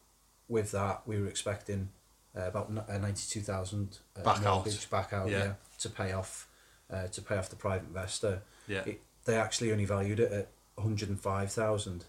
with 0.50 0.72
that, 0.72 1.02
we 1.06 1.20
were 1.22 1.28
expecting 1.28 1.90
uh, 2.38 2.48
about 2.48 2.70
uh, 2.90 2.98
ninety 2.98 3.24
two 3.30 3.42
thousand 3.42 4.00
uh, 4.18 4.24
Back 4.24 4.38
out. 4.38 4.44
mortgage 4.66 4.90
back 4.90 5.14
out, 5.14 5.30
Yeah. 5.30 5.38
yeah, 5.38 5.54
to 5.80 5.90
pay 5.90 6.12
off, 6.14 6.48
uh, 6.92 7.08
to 7.08 7.22
pay 7.22 7.38
off 7.38 7.50
the 7.50 7.56
private 7.56 7.88
investor. 7.88 8.42
Yeah. 8.68 8.84
It, 8.86 9.02
they 9.26 9.36
actually 9.36 9.72
only 9.72 9.86
valued 9.86 10.20
it 10.20 10.32
at 10.32 10.48
one 10.76 10.88
hundred 10.88 11.10
and 11.10 11.20
five 11.20 11.52
thousand, 11.52 12.06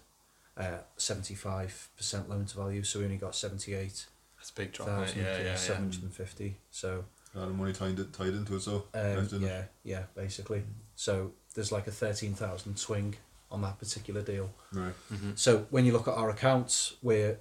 uh, 0.57 0.79
seventy 0.97 1.35
five 1.35 1.89
percent 1.97 2.29
loan 2.29 2.45
to 2.45 2.55
value. 2.57 2.83
So 2.83 2.99
we 2.99 3.05
only 3.05 3.17
got 3.17 3.35
seventy 3.35 3.73
eight 3.73 4.05
That's 4.37 4.49
a 4.51 4.53
big 4.53 4.71
drop. 4.71 4.87
isn't 5.07 5.17
Yeah, 5.17 5.37
yeah, 5.37 5.43
yeah. 5.43 5.55
seven 5.55 5.83
hundred 5.83 6.03
and 6.03 6.13
fifty. 6.13 6.57
So 6.71 7.05
A 7.35 7.39
lot 7.39 7.49
of 7.49 7.55
money 7.55 7.73
tied, 7.73 7.99
it- 7.99 8.13
tied 8.13 8.29
into 8.29 8.55
it, 8.55 8.61
so. 8.61 8.85
um, 8.93 9.15
left 9.17 9.33
in 9.33 9.43
it. 9.43 9.47
yeah, 9.47 9.63
yeah, 9.83 10.03
basically. 10.15 10.63
So 10.95 11.31
there's 11.55 11.71
like 11.71 11.87
a 11.87 11.91
thirteen 11.91 12.33
thousand 12.35 12.77
swing 12.77 13.15
on 13.51 13.61
that 13.63 13.79
particular 13.79 14.21
deal. 14.21 14.51
Right. 14.71 14.93
So 15.35 15.65
when 15.71 15.83
you 15.85 15.91
look 15.91 16.07
at 16.07 16.13
our 16.13 16.29
accounts, 16.29 16.93
we're 17.01 17.37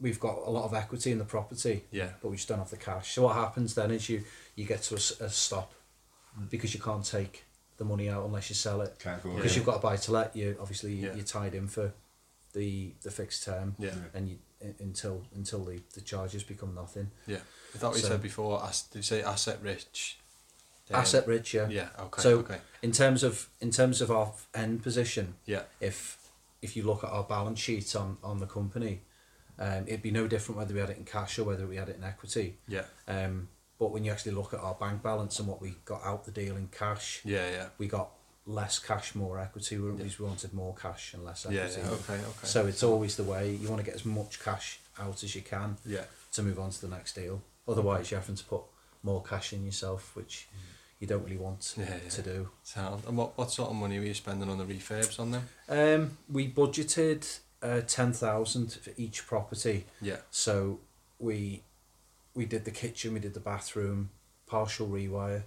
we've 0.00 0.20
got 0.20 0.38
a 0.46 0.50
lot 0.50 0.64
of 0.64 0.74
equity 0.74 1.12
in 1.12 1.18
the 1.18 1.24
property, 1.24 1.84
Yeah. 1.90 2.10
but 2.20 2.28
we 2.30 2.36
just 2.36 2.48
don't 2.48 2.58
have 2.58 2.70
the 2.70 2.76
cash. 2.76 3.12
So 3.14 3.22
what 3.22 3.36
happens 3.36 3.74
then 3.74 3.90
is 3.90 4.08
you 4.08 4.24
you 4.56 4.64
get 4.66 4.82
to 4.82 4.94
a 4.96 5.30
stop 5.30 5.72
because 6.50 6.74
you 6.74 6.80
can't 6.80 7.04
take 7.04 7.44
the 7.76 7.84
money 7.84 8.08
out 8.08 8.24
unless 8.24 8.48
you 8.48 8.54
sell 8.54 8.80
it 8.82 8.96
because 8.98 9.24
yeah. 9.52 9.56
you've 9.56 9.66
got 9.66 9.76
a 9.76 9.80
buy 9.80 9.96
to 9.96 10.12
let. 10.12 10.34
You 10.36 10.56
obviously 10.60 10.94
Yeah. 10.94 11.14
you're 11.14 11.24
tied 11.24 11.54
in 11.54 11.68
for 11.68 11.92
the 12.52 12.92
the 13.02 13.10
fixed 13.10 13.44
term, 13.44 13.74
Yeah. 13.78 13.94
and 14.14 14.28
you 14.28 14.38
until 14.80 15.22
until 15.34 15.64
the, 15.64 15.80
the 15.94 16.00
charges 16.00 16.42
become 16.42 16.74
nothing. 16.74 17.10
Yeah. 17.26 17.40
I 17.74 17.78
thought 17.78 17.94
we 17.94 18.00
So- 18.00 18.08
said 18.08 18.22
before, 18.22 18.64
as, 18.64 18.82
did 18.82 18.98
you 18.98 19.02
say 19.02 19.22
asset 19.22 19.58
rich? 19.62 20.18
Um, 20.90 20.96
Asset 21.00 21.26
rich, 21.26 21.54
yeah. 21.54 21.66
Yeah, 21.68 21.88
okay. 21.98 22.20
So 22.20 22.38
okay. 22.40 22.58
in 22.82 22.92
terms 22.92 23.22
of 23.22 23.48
in 23.60 23.70
terms 23.70 24.02
of 24.02 24.10
our 24.10 24.34
end 24.54 24.82
position, 24.82 25.34
Yeah. 25.46 25.62
if 25.80 26.18
if 26.60 26.76
you 26.76 26.82
look 26.82 27.02
at 27.04 27.08
our 27.10 27.24
balance 27.24 27.58
sheet 27.58 27.96
on 27.96 28.18
on 28.22 28.38
the 28.38 28.46
company, 28.46 29.00
um, 29.58 29.84
it'd 29.86 30.02
be 30.02 30.10
no 30.10 30.26
different 30.26 30.58
whether 30.58 30.74
we 30.74 30.80
had 30.80 30.90
it 30.90 30.98
in 30.98 31.04
cash 31.04 31.38
or 31.38 31.44
whether 31.44 31.66
we 31.66 31.76
had 31.76 31.88
it 31.88 31.96
in 31.96 32.04
equity. 32.04 32.56
Yeah. 32.68 32.84
Um, 33.08 33.48
but 33.78 33.90
when 33.92 34.04
you 34.04 34.12
actually 34.12 34.32
look 34.32 34.54
at 34.54 34.60
our 34.60 34.74
bank 34.74 35.02
balance 35.02 35.38
and 35.38 35.48
what 35.48 35.60
we 35.60 35.74
got 35.84 36.02
out 36.04 36.24
the 36.24 36.30
deal 36.30 36.56
in 36.56 36.68
cash, 36.68 37.20
Yeah, 37.24 37.50
yeah. 37.50 37.66
we 37.78 37.86
got 37.88 38.10
less 38.46 38.78
cash, 38.78 39.14
more 39.14 39.38
equity. 39.38 39.78
We 39.78 39.90
we 39.90 40.10
wanted 40.20 40.52
more 40.54 40.74
cash 40.74 41.14
and 41.14 41.24
less 41.24 41.46
Yeah, 41.50 41.62
equity. 41.62 41.80
yeah, 41.82 41.90
okay, 41.90 42.14
okay. 42.14 42.46
So 42.46 42.66
it's 42.66 42.82
always 42.82 43.16
the 43.16 43.24
way 43.24 43.52
you 43.54 43.68
want 43.68 43.80
to 43.80 43.84
get 43.84 43.94
as 43.94 44.04
much 44.04 44.42
cash 44.42 44.78
out 44.98 45.22
as 45.24 45.34
you 45.34 45.42
can 45.42 45.76
Yeah. 45.84 46.04
to 46.32 46.42
move 46.42 46.58
on 46.58 46.70
to 46.70 46.80
the 46.80 46.88
next 46.88 47.14
deal. 47.14 47.42
Otherwise, 47.66 48.10
you're 48.10 48.20
having 48.20 48.36
to 48.36 48.44
put 48.44 48.62
more 49.02 49.22
cash 49.22 49.52
in 49.52 49.64
yourself, 49.64 50.14
which 50.14 50.46
you 51.00 51.06
don't 51.06 51.24
really 51.24 51.36
want 51.36 51.74
Yeah, 51.76 51.86
yeah. 52.02 52.08
to 52.10 52.22
do. 52.22 52.48
Sound. 52.62 53.02
And 53.06 53.16
what, 53.16 53.36
what 53.36 53.50
sort 53.50 53.70
of 53.70 53.76
money 53.76 53.98
were 53.98 54.04
you 54.04 54.14
spending 54.14 54.48
on 54.48 54.58
the 54.58 54.64
refurbs 54.64 55.18
on 55.18 55.30
them? 55.32 55.48
Um, 55.68 56.16
we 56.30 56.50
budgeted 56.50 57.38
uh, 57.64 57.80
ten 57.86 58.12
thousand 58.12 58.72
for 58.74 58.90
each 58.96 59.26
property. 59.26 59.86
Yeah. 60.00 60.18
So 60.30 60.80
we 61.18 61.62
we 62.34 62.44
did 62.46 62.64
the 62.64 62.70
kitchen, 62.70 63.14
we 63.14 63.20
did 63.20 63.34
the 63.34 63.40
bathroom, 63.40 64.10
partial 64.46 64.86
rewire, 64.88 65.42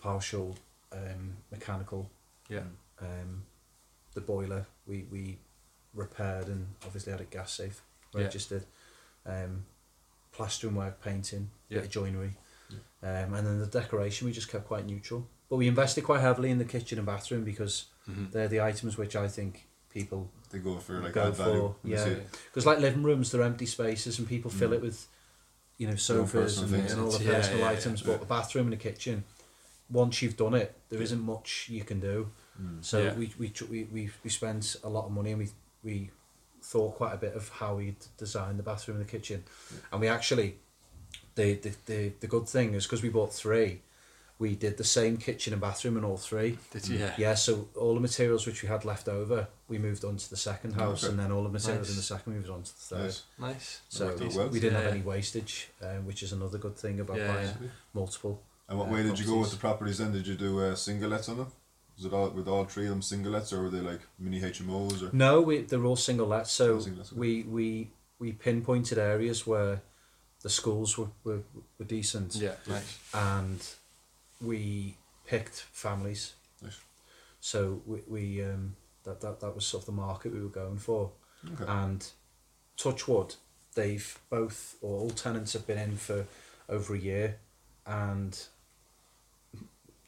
partial 0.00 0.56
um, 0.92 1.36
mechanical. 1.50 2.10
Yeah. 2.48 2.64
Um, 3.00 3.44
the 4.14 4.20
boiler 4.20 4.66
we 4.86 5.06
we 5.10 5.38
repaired 5.94 6.48
and 6.48 6.66
obviously 6.84 7.12
had 7.12 7.20
it 7.20 7.30
gas 7.30 7.52
safe 7.52 7.82
Yeah. 8.14 8.22
registered. 8.24 8.64
Um, 9.24 9.64
plastering 10.32 10.74
work, 10.74 11.00
painting, 11.02 11.50
Yeah. 11.68 11.78
bit 11.78 11.84
of 11.86 11.90
joinery, 11.90 12.36
um, 13.02 13.34
and 13.34 13.46
then 13.46 13.58
the 13.60 13.66
decoration 13.66 14.26
we 14.26 14.32
just 14.32 14.48
kept 14.50 14.66
quite 14.66 14.86
neutral. 14.86 15.28
But 15.50 15.56
we 15.56 15.68
invested 15.68 16.04
quite 16.04 16.20
heavily 16.22 16.50
in 16.50 16.56
the 16.58 16.64
kitchen 16.64 16.98
and 16.98 17.06
bathroom 17.06 17.44
because 17.44 17.86
Mm-hmm. 18.10 18.30
they're 18.32 18.48
the 18.48 18.60
items 18.60 18.98
which 18.98 19.14
I 19.14 19.28
think 19.28 19.68
people 19.92 20.30
They 20.50 20.58
go 20.58 20.78
for 20.78 21.00
like 21.00 21.12
go 21.12 21.28
add 21.28 21.34
value. 21.34 21.74
for. 21.82 21.88
Yeah, 21.88 22.14
because 22.46 22.66
like 22.66 22.78
living 22.80 23.02
rooms, 23.02 23.30
they're 23.30 23.42
empty 23.42 23.66
spaces 23.66 24.18
and 24.18 24.28
people 24.28 24.50
fill 24.50 24.70
Mm. 24.70 24.74
it 24.76 24.82
with, 24.82 25.06
you 25.78 25.86
know, 25.88 25.96
sofas 25.96 26.58
and, 26.58 26.74
and 26.74 27.00
all 27.00 27.10
the 27.10 27.24
Yeah, 27.24 27.32
personal 27.34 27.60
yeah, 27.60 27.70
yeah. 27.72 27.78
items. 27.78 28.02
But 28.02 28.20
the 28.20 28.26
bathroom 28.26 28.66
and 28.66 28.72
the 28.72 28.76
kitchen, 28.90 29.24
once 29.90 30.22
you've 30.22 30.36
done 30.36 30.54
it, 30.54 30.74
there 30.88 31.00
Yeah. 31.00 31.14
not 31.16 31.20
much 31.24 31.68
you 31.70 31.84
can 31.84 32.00
do. 32.00 32.30
Mm. 32.60 32.84
So 32.84 33.02
Yeah. 33.02 33.14
we, 33.14 33.32
we 33.38 33.52
we 33.70 33.84
we 33.84 34.10
we 34.24 34.30
spent 34.30 34.76
a 34.84 34.88
lot 34.88 35.06
of 35.06 35.12
money 35.12 35.32
and 35.32 35.40
we 35.40 35.48
we 35.82 36.10
thought 36.62 36.94
quite 36.96 37.12
a 37.12 37.16
bit 37.16 37.34
of 37.34 37.48
how 37.48 37.74
we 37.76 37.96
designed 38.18 38.58
the 38.58 38.62
bathroom 38.62 38.98
and 38.98 39.06
the 39.06 39.10
kitchen, 39.10 39.44
and 39.90 40.00
we 40.00 40.08
actually, 40.08 40.56
the 41.34 41.54
the 41.54 41.72
the, 41.86 42.12
the 42.20 42.26
good 42.28 42.48
thing 42.48 42.74
is 42.74 42.84
because 42.86 43.02
we 43.02 43.08
bought 43.08 43.32
three, 43.34 43.80
we 44.38 44.56
did 44.56 44.76
the 44.76 44.84
same 44.84 45.16
kitchen 45.18 45.52
and 45.52 45.62
bathroom 45.62 45.96
in 45.96 46.04
all 46.04 46.16
three. 46.16 46.58
Did 46.72 46.88
you? 46.88 46.98
Yeah. 46.98 47.14
Yeah, 47.16 47.34
so 47.34 47.68
all 47.76 47.94
the 47.94 48.00
materials 48.00 48.46
which 48.46 48.62
we 48.62 48.68
had 48.68 48.84
left 48.84 49.08
over, 49.08 49.46
we 49.68 49.78
moved 49.78 50.04
on 50.04 50.16
to 50.16 50.28
the 50.30 50.36
second 50.36 50.72
house, 50.74 51.04
Okay. 51.04 51.10
and 51.12 51.20
then 51.20 51.30
all 51.30 51.42
the 51.44 51.48
materials 51.48 51.88
in 51.90 51.94
the 51.94 52.00
Nice. 52.00 52.06
second 52.08 52.34
moved 52.34 52.50
on 52.50 52.62
to 52.64 52.70
the 52.74 52.80
third. 52.96 53.02
Nice. 53.04 53.22
Nice. 53.38 53.80
So 53.88 54.14
we, 54.18 54.26
well. 54.28 54.48
we 54.48 54.58
didn't 54.60 54.74
Yeah, 54.78 54.84
have 54.84 54.92
any 54.92 55.02
wastage, 55.02 55.68
um, 55.82 56.06
which 56.06 56.22
is 56.22 56.32
another 56.32 56.58
good 56.58 56.76
thing 56.76 56.98
about 57.00 57.18
Yeah, 57.18 57.32
buying 57.34 57.46
yeah. 57.62 57.68
multiple. 57.94 58.42
And 58.68 58.78
what 58.78 58.88
uh, 58.88 58.92
way 58.92 59.02
did 59.02 59.18
you 59.18 59.26
go 59.26 59.38
with 59.38 59.50
the 59.50 59.56
properties 59.58 59.98
then? 59.98 60.12
Did 60.12 60.26
you 60.26 60.34
do 60.34 60.60
uh, 60.60 60.74
single 60.74 61.10
lets 61.10 61.28
on 61.28 61.36
them? 61.36 61.52
Was 61.96 62.06
it 62.06 62.12
all 62.12 62.30
with 62.30 62.48
all 62.48 62.64
three 62.64 62.84
of 62.84 62.90
them 62.90 63.02
single 63.02 63.32
singlets, 63.32 63.52
or 63.52 63.62
were 63.62 63.68
they 63.70 63.80
like 63.80 64.00
mini 64.18 64.40
HMOs? 64.40 65.02
Or 65.02 65.14
No, 65.14 65.40
we 65.42 65.58
they're 65.62 65.84
all 65.84 65.94
single 65.94 66.26
lets. 66.26 66.50
So 66.50 66.74
All 66.76 66.80
single 66.80 67.00
lets, 67.00 67.12
okay. 67.12 67.20
we, 67.20 67.42
we 67.44 67.90
we 68.18 68.32
pinpointed 68.32 68.98
areas 68.98 69.46
where 69.46 69.82
the 70.42 70.48
schools 70.48 70.96
were, 70.96 71.08
were, 71.22 71.40
were 71.78 71.84
decent, 71.84 72.34
Yeah. 72.36 72.54
Nice. 72.66 72.98
and 73.14 73.60
we 74.42 74.96
picked 75.26 75.60
families. 75.72 76.34
Nice. 76.62 76.78
So 77.40 77.82
we, 77.86 78.00
we 78.06 78.44
um, 78.44 78.76
that, 79.04 79.20
that 79.20 79.40
that 79.40 79.54
was 79.54 79.64
sort 79.64 79.82
of 79.82 79.86
the 79.86 79.92
market 79.92 80.32
we 80.32 80.40
were 80.40 80.48
going 80.48 80.78
for. 80.78 81.10
Okay. 81.54 81.64
and 81.66 82.06
Touchwood, 82.76 83.34
they've 83.74 84.18
both 84.30 84.76
or 84.80 84.98
all 85.00 85.10
tenants 85.10 85.52
have 85.54 85.66
been 85.66 85.78
in 85.78 85.96
for 85.96 86.26
over 86.68 86.94
a 86.94 86.98
year, 86.98 87.38
and 87.86 88.38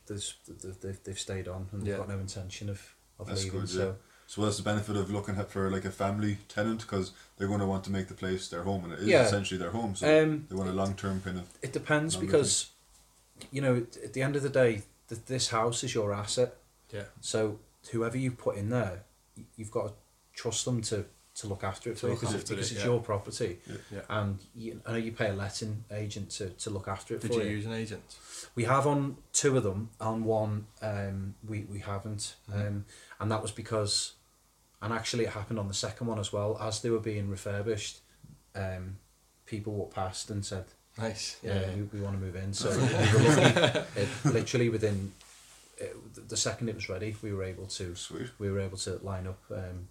there's 0.06 0.34
they've, 0.82 1.02
they've 1.04 1.18
stayed 1.18 1.48
on 1.48 1.68
and 1.72 1.82
Yeah. 1.86 1.92
they've 1.92 1.98
got 2.00 2.08
no 2.08 2.18
intention 2.18 2.68
of, 2.68 2.94
of 3.18 3.26
That's 3.26 3.44
leaving. 3.44 3.60
good, 3.60 3.68
so 3.68 3.86
yeah. 3.86 3.92
So 4.26 4.42
what's 4.42 4.56
the 4.56 4.62
benefit 4.62 4.96
of 4.96 5.10
looking 5.10 5.34
for 5.44 5.70
like 5.70 5.84
a 5.84 5.90
family 5.90 6.38
tenant 6.48 6.80
because 6.80 7.12
they're 7.36 7.46
going 7.48 7.60
to 7.60 7.66
want 7.66 7.84
to 7.84 7.90
make 7.90 8.08
the 8.08 8.14
place 8.14 8.48
their 8.48 8.62
home 8.62 8.84
and 8.84 8.92
it 8.94 9.00
is 9.00 9.06
Yeah. 9.06 9.22
essentially 9.22 9.58
their 9.58 9.70
home. 9.70 9.94
So 9.94 10.06
Um, 10.22 10.46
they 10.48 10.56
want 10.56 10.70
a 10.70 10.72
long 10.72 10.94
term 10.94 11.20
kind 11.20 11.38
of. 11.38 11.44
it 11.62 11.72
depends 11.72 12.16
because 12.16 12.70
you 13.50 13.60
know 13.60 13.76
at- 14.02 14.12
the 14.12 14.22
end 14.22 14.36
of 14.36 14.42
the 14.42 14.48
day, 14.48 14.82
th- 15.08 15.24
this 15.26 15.48
house 15.48 15.84
is 15.84 15.94
your 15.94 16.12
asset. 16.12 16.56
Yeah. 16.92 17.04
So 17.20 17.58
whoever 17.90 18.16
you 18.16 18.30
put 18.30 18.56
in 18.56 18.70
there, 18.70 19.02
you've 19.56 19.70
got 19.70 19.88
to 19.88 19.94
trust 20.34 20.64
them 20.64 20.80
to, 20.82 21.04
to 21.36 21.46
look 21.46 21.64
after 21.64 21.90
it 21.90 21.98
for 21.98 22.08
you 22.08 22.14
because, 22.14 22.34
after 22.34 22.54
because 22.54 22.70
it, 22.70 22.74
it's 22.76 22.84
yeah. 22.84 22.90
your 22.90 23.00
property. 23.00 23.58
Yeah. 23.92 24.00
And 24.08 24.38
you, 24.54 24.80
I 24.86 24.92
know 24.92 24.98
you 24.98 25.12
pay 25.12 25.28
a 25.30 25.32
letting 25.32 25.84
agent 25.90 26.30
to, 26.30 26.50
to 26.50 26.70
look 26.70 26.86
after 26.88 27.14
it 27.14 27.20
Did 27.20 27.32
for 27.32 27.38
you 27.42 27.48
you. 27.48 27.56
use 27.56 27.66
an 27.66 27.72
agent? 27.72 28.02
We 28.54 28.64
have 28.64 28.86
on 28.86 29.16
two 29.32 29.56
of 29.56 29.64
them. 29.64 29.90
On 30.00 30.24
one, 30.24 30.66
um, 30.82 31.34
we 31.46 31.64
we 31.70 31.80
haven't, 31.80 32.36
um, 32.52 32.84
and 33.18 33.30
that 33.30 33.42
was 33.42 33.50
because, 33.50 34.12
and 34.80 34.92
actually 34.92 35.24
it 35.24 35.30
happened 35.30 35.58
on 35.58 35.68
the 35.68 35.74
second 35.74 36.06
one 36.06 36.18
as 36.18 36.32
well. 36.32 36.56
As 36.60 36.80
they 36.80 36.90
were 36.90 37.00
being 37.00 37.28
refurbished, 37.28 38.00
um, 38.54 38.96
people 39.46 39.72
walked 39.72 39.94
past 39.94 40.30
and 40.30 40.44
said, 40.44 40.66
Nice. 40.98 41.36
"Yeah, 41.42 41.60
Yeah. 41.60 41.74
we, 41.76 41.82
we 41.98 42.00
want 42.00 42.18
to 42.18 42.24
move 42.24 42.36
in." 42.36 42.52
So 42.54 42.70
we 42.70 42.76
were 42.76 43.40
lucky. 43.40 43.78
It, 43.96 44.08
literally 44.24 44.68
within 44.68 45.12
it, 45.78 46.28
the 46.28 46.36
second 46.36 46.68
it 46.68 46.74
was 46.76 46.88
ready, 46.88 47.16
we 47.22 47.32
were 47.32 47.42
able 47.44 47.66
to 47.66 47.94
Sweet. 47.96 48.28
we 48.38 48.50
were 48.50 48.60
able 48.60 48.76
to 48.78 48.98
line 49.02 49.26
up 49.26 49.40
um, 49.50 49.88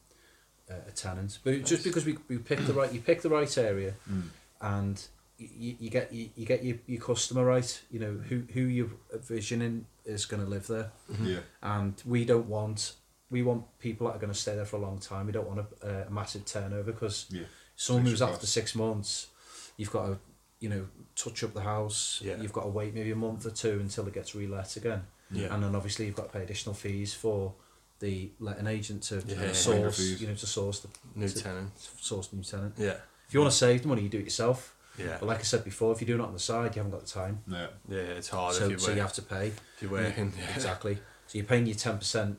a, 0.69 0.75
a 0.89 0.91
tenant. 0.91 1.39
But 1.43 1.53
it- 1.55 1.65
just 1.65 1.83
because 1.83 2.05
we, 2.05 2.17
we 2.29 2.37
picked 2.37 2.67
the 2.67 2.73
right, 2.73 2.91
you 2.93 3.01
pick 3.01 3.21
the 3.21 3.29
right 3.29 3.57
area, 3.57 3.95
Mm. 4.09 4.29
and 4.61 5.05
you, 5.37 5.75
you 5.79 5.89
get 5.89 6.13
you, 6.13 6.29
you 6.37 6.45
get 6.45 6.63
your, 6.63 6.77
your 6.87 7.01
customer 7.01 7.43
right. 7.43 7.81
You 7.91 7.99
know 7.99 8.13
who 8.29 8.43
who 8.53 8.61
you're 8.61 8.91
visioning 9.13 9.85
is 10.05 10.25
going 10.25 10.43
to 10.43 10.49
live 10.49 10.67
there, 10.67 10.91
Yeah. 11.21 11.39
and 11.61 12.01
we 12.05 12.23
don't 12.23 12.47
want 12.47 12.93
we 13.29 13.41
want 13.41 13.63
people 13.79 14.07
that 14.07 14.15
are 14.15 14.19
going 14.19 14.31
to 14.31 14.37
stay 14.39 14.55
there 14.55 14.65
for 14.65 14.77
a 14.77 14.79
long 14.81 14.99
time. 14.99 15.25
We 15.25 15.31
don't 15.33 15.47
want 15.47 15.65
a, 15.81 16.05
a 16.07 16.09
massive 16.11 16.45
turnover 16.45 16.91
because 16.93 17.25
Yeah. 17.29 17.43
someone 17.75 18.05
moves 18.05 18.21
after 18.21 18.45
six 18.45 18.73
months. 18.75 19.27
You've 19.75 19.91
got 19.91 20.05
to 20.05 20.17
you 20.63 20.69
know 20.69 20.85
touch 21.15 21.43
up 21.43 21.53
the 21.53 21.61
house. 21.61 22.21
Yeah. 22.23 22.37
You've 22.41 22.53
got 22.53 22.63
to 22.63 22.69
wait 22.69 22.93
maybe 22.95 23.11
a 23.11 23.15
month 23.15 23.45
or 23.45 23.51
two 23.51 23.79
until 23.81 24.07
it 24.07 24.13
gets 24.13 24.33
relet 24.33 24.77
again. 24.77 25.01
Yeah. 25.29 25.53
And 25.53 25.61
then 25.63 25.75
obviously 25.75 26.05
you've 26.05 26.15
got 26.15 26.27
to 26.31 26.37
pay 26.37 26.43
additional 26.43 26.73
fees 26.73 27.13
for 27.13 27.53
the 27.99 28.31
letting 28.39 28.67
agent 28.67 29.03
to, 29.03 29.21
to 29.21 29.27
Yeah, 29.27 29.41
yeah, 29.41 29.47
yeah. 29.47 29.51
source, 29.53 29.99
you 30.21 30.27
know, 30.27 30.33
to 30.35 30.47
source 30.47 30.79
the 30.79 30.89
New 31.15 31.27
to 31.27 31.43
tenant. 31.43 31.71
source 31.99 32.31
new 32.33 32.43
tenant. 32.43 32.73
Yeah. 32.77 32.95
If 33.27 33.33
you 33.33 33.39
want 33.41 33.51
to 33.51 33.57
save 33.57 33.81
the 33.83 33.87
money, 33.89 34.01
you 34.03 34.09
do 34.09 34.19
it 34.19 34.23
yourself. 34.23 34.75
Yeah. 34.97 35.17
But 35.19 35.27
like 35.27 35.39
I 35.39 35.43
said 35.43 35.63
before, 35.65 35.91
if 35.93 36.01
you're 36.01 36.07
doing 36.07 36.21
it 36.21 36.27
on 36.27 36.33
the 36.33 36.39
side, 36.39 36.75
you 36.75 36.79
haven't 36.81 36.91
got 36.97 37.05
the 37.05 37.11
time. 37.11 37.39
Yeah. 37.47 37.67
Yeah. 37.89 37.97
It's 38.19 38.29
hard 38.29 38.55
so 38.55 38.65
if 38.65 38.71
you 38.71 38.79
so 38.79 38.91
you 38.93 39.01
have 39.01 39.13
to 39.13 39.21
pay. 39.21 39.47
if 39.47 39.81
you're 39.81 39.91
working. 39.91 40.31
Yeah. 40.37 40.55
Exactly. 40.55 40.95
So 41.27 41.37
you're 41.37 41.45
paying 41.47 41.65
your 41.65 41.75
ten 41.75 41.97
percent 41.97 42.37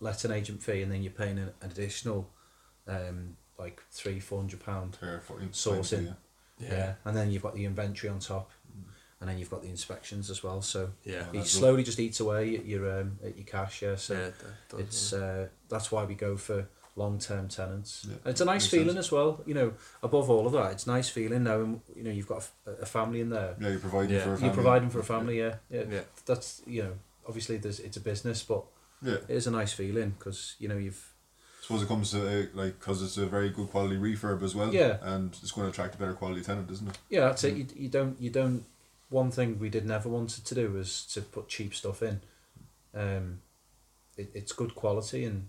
letting 0.00 0.30
agent 0.32 0.62
fee, 0.62 0.82
and 0.82 0.90
then 0.90 1.02
you're 1.02 1.12
paying 1.12 1.38
an, 1.38 1.50
an 1.62 1.70
additional, 1.70 2.28
um, 2.88 3.36
like 3.58 3.82
three 3.90 4.18
four 4.20 4.40
hundred 4.40 4.60
pound. 4.64 4.96
Fair 4.96 5.20
for 5.20 5.34
Sourcing. 5.52 6.16
Yeah. 6.60 6.94
And 7.04 7.16
then 7.16 7.30
you've 7.30 7.42
got 7.42 7.54
the 7.54 7.64
inventory 7.64 8.10
on 8.10 8.18
top, 8.20 8.50
and 9.20 9.28
then 9.28 9.38
you've 9.38 9.50
got 9.50 9.62
the 9.62 9.68
inspections 9.68 10.30
as 10.30 10.42
well. 10.42 10.62
So 10.62 10.90
Yeah. 11.04 11.24
it 11.32 11.44
slowly 11.46 11.82
just 11.82 11.98
eats 11.98 12.20
away 12.20 12.56
at 12.56 12.66
your 12.66 13.00
um, 13.00 13.18
at 13.24 13.36
your 13.36 13.46
cash. 13.46 13.82
Yeah. 13.82 13.96
So 13.96 14.14
yeah. 14.14 14.30
that 14.70 14.80
it's 14.80 15.12
uh, 15.12 15.48
that's 15.68 15.90
why 15.92 16.04
we 16.04 16.14
go 16.14 16.36
for 16.36 16.66
long 16.96 17.18
term 17.18 17.48
tenants. 17.48 18.06
Yeah, 18.08 18.16
it's 18.30 18.40
a 18.40 18.44
nice 18.44 18.66
feeling 18.66 18.88
sense. 18.96 19.06
as 19.06 19.12
well. 19.12 19.42
You 19.46 19.54
know, 19.54 19.72
above 20.02 20.28
all 20.28 20.46
of 20.46 20.52
that, 20.52 20.72
it's 20.72 20.86
nice 20.86 21.08
feeling 21.08 21.44
knowing 21.44 21.80
you 21.96 22.02
know 22.02 22.10
you've 22.10 22.28
got 22.28 22.48
a, 22.66 22.70
a 22.82 22.86
family 22.86 23.20
in 23.20 23.30
there. 23.30 23.56
Yeah, 23.60 23.68
you're 23.70 23.78
providing 23.78 24.16
Yeah. 24.16 24.24
for 24.24 24.32
a 24.32 24.36
family. 24.36 24.46
You're 24.46 24.54
providing 24.62 24.90
for 24.90 24.98
a 25.00 25.04
family, 25.04 25.38
yeah. 25.38 25.54
yeah. 25.70 25.84
Yeah. 25.90 26.00
That's 26.26 26.62
you 26.66 26.82
know, 26.82 26.92
obviously 27.26 27.56
there's 27.58 27.80
it's 27.80 27.96
a 27.96 28.00
business, 28.00 28.42
but 28.42 28.64
Yeah. 29.02 29.14
it 29.14 29.30
is 29.30 29.46
a 29.46 29.50
nice 29.50 29.72
feeling 29.72 30.10
because 30.18 30.56
you 30.58 30.68
know 30.68 30.76
you've 30.76 31.14
suppose 31.70 31.82
it 31.84 31.88
comes 31.88 32.10
to 32.10 32.18
uh, 32.42 32.46
like 32.54 32.78
because 32.80 33.02
it's 33.02 33.16
a 33.16 33.26
very 33.26 33.48
good 33.50 33.70
quality 33.70 33.96
refurb 33.96 34.42
as 34.42 34.54
well. 34.56 34.74
Yeah. 34.74 34.98
And 35.02 35.36
it's 35.42 35.52
going 35.52 35.66
to 35.66 35.70
attract 35.70 35.94
a 35.94 35.98
better 35.98 36.14
quality 36.14 36.42
tenant, 36.42 36.70
isn't 36.70 36.88
it? 36.88 36.98
yeah. 37.08 37.20
That's 37.26 37.44
it. 37.44 37.56
You, 37.56 37.66
you 37.76 37.88
don't 37.88 38.20
you 38.20 38.30
don't. 38.30 38.64
One 39.08 39.30
thing 39.30 39.58
we 39.58 39.68
did 39.70 39.86
never 39.86 40.08
wanted 40.08 40.44
to 40.46 40.54
do 40.54 40.70
was 40.70 41.04
to 41.14 41.20
put 41.22 41.48
cheap 41.48 41.74
stuff 41.74 42.02
in. 42.02 42.20
Um, 42.94 43.40
it, 44.16 44.30
it's 44.34 44.52
good 44.52 44.74
quality 44.74 45.24
and 45.24 45.48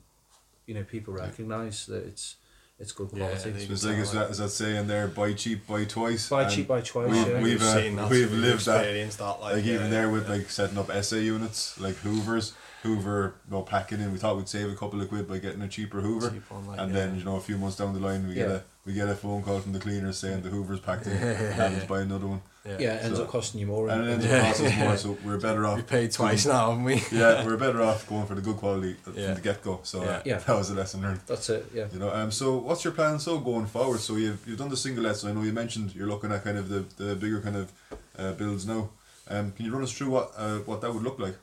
you 0.68 0.74
know 0.76 0.84
people 0.84 1.14
recognise 1.14 1.86
that 1.88 2.06
it's 2.06 2.36
it's 2.80 2.92
good 2.92 3.10
Yeah, 3.14 3.28
quality. 3.30 3.50
they- 3.52 3.66
So 3.66 3.74
it's 3.74 3.84
like 3.86 3.98
is 3.98 4.12
that, 4.12 4.30
is 4.32 4.38
that 4.40 4.50
saying 4.50 4.88
there, 4.88 5.08
buy 5.08 5.34
cheap, 5.34 5.68
buy 5.68 5.86
twice. 5.86 6.30
Buy 6.30 6.44
And 6.44 6.52
cheap, 6.52 6.68
buy 6.68 6.82
twice. 6.82 7.10
we've- 7.12 7.30
yeah. 7.32 7.42
we've, 7.42 7.62
uh, 7.62 7.74
seen 7.76 7.96
that, 7.96 8.10
we've 8.10 8.32
lived 8.32 8.66
that. 8.66 8.78
experienced 8.82 9.18
that, 9.20 9.40
like, 9.42 9.54
Like 9.56 9.66
even 9.66 9.82
yeah, 9.84 9.88
there 9.90 10.10
with 10.10 10.28
yeah. 10.28 10.36
like 10.36 10.50
setting 10.50 10.78
up 10.80 10.90
SA 11.04 11.18
units, 11.18 11.80
like 11.80 11.96
Hoovers, 11.98 12.54
Hoover, 12.84 13.36
you 13.48 13.56
know, 13.56 13.62
packing 13.62 14.00
in. 14.02 14.12
We 14.12 14.18
thought 14.18 14.38
we'd 14.38 14.50
save 14.50 14.70
a 14.72 14.76
couple 14.76 15.00
of 15.02 15.10
quid 15.10 15.28
by 15.28 15.38
getting 15.38 15.62
a 15.62 15.68
cheaper 15.68 16.02
Hoover, 16.02 16.32
Cheap 16.32 16.50
one, 16.50 16.66
like, 16.68 16.80
and 16.80 16.92
yeah. 16.94 17.00
then 17.06 17.16
you 17.18 17.24
know 17.24 17.36
a 17.36 17.42
few 17.42 17.58
months 17.58 17.76
down 17.78 17.94
the 17.94 18.00
line 18.00 18.28
we 18.28 18.34
get 18.34 18.50
a 18.50 18.64
we 18.86 18.94
get 18.94 19.08
a 19.08 19.14
phone 19.16 19.44
call 19.44 19.60
from 19.60 19.74
the 19.74 19.80
cleaners 19.80 20.18
saying 20.18 20.42
the 20.42 20.50
Hoover's 20.50 20.80
packed 20.80 21.06
in, 21.06 21.14
and 21.14 21.54
have 21.54 21.80
to 21.82 21.88
buy 21.88 22.02
another 22.02 22.26
one, 22.26 22.42
yeah. 22.66 22.78
yeah, 22.80 22.94
it 22.96 23.04
ends 23.06 23.18
So- 23.20 23.26
up 23.26 23.30
costing 23.30 23.60
you 23.60 23.68
more. 23.68 23.88
and 23.90 24.08
it 24.08 24.12
ends 24.14 24.26
and- 24.26 24.34
up 24.34 24.46
costing 24.48 24.66
us 24.68 24.78
more. 24.80 24.98
So 24.98 25.18
we're 25.26 25.38
better 25.40 25.68
off. 25.68 25.76
we 25.78 25.84
paid 25.84 26.12
twice 26.12 26.48
now, 26.48 26.70
haven't 26.72 26.84
we? 26.86 27.04
Yeah, 27.12 27.46
we're 27.46 27.58
better 27.58 27.84
off 27.84 28.08
going 28.10 28.26
for 28.26 28.34
the 28.34 28.42
good 28.42 28.58
quality 28.58 28.96
from 28.96 29.14
the 29.14 29.40
get 29.44 29.62
go. 29.62 29.82
So 29.84 30.02
uh, 30.02 30.06
Yeah. 30.06 30.22
Yeah. 30.26 30.38
that 30.40 30.56
was 30.56 30.72
a 30.72 30.74
lesson 30.74 31.02
learned. 31.04 31.20
That's 31.28 31.48
it. 31.52 31.68
Yeah. 31.76 31.86
You 31.94 32.00
know, 32.00 32.12
um, 32.12 32.32
so 32.32 32.58
what's 32.58 32.84
your 32.84 32.94
plan 32.94 33.20
so 33.20 33.38
going 33.38 33.68
forward? 33.68 34.00
So 34.00 34.16
you've 34.16 34.42
you've 34.48 34.58
done 34.58 34.70
the 34.70 34.78
single 34.78 35.14
So 35.14 35.30
I 35.30 35.34
know 35.34 35.44
you 35.44 35.54
mentioned 35.54 35.94
you're 35.94 36.08
looking 36.08 36.32
at 36.32 36.44
kind 36.44 36.58
of 36.58 36.68
the, 36.70 36.80
the 37.04 37.16
bigger 37.16 37.42
kind 37.42 37.58
of 37.58 37.72
uh, 38.18 38.32
builds 38.34 38.66
now. 38.66 38.90
Um, 39.28 39.52
can 39.52 39.66
you 39.66 39.72
run 39.72 39.84
us 39.84 39.92
through 39.92 40.10
what 40.10 40.32
uh, 40.36 40.58
what 40.66 40.82
that 40.82 40.92
would 40.92 41.04
look 41.04 41.20
like? 41.20 41.36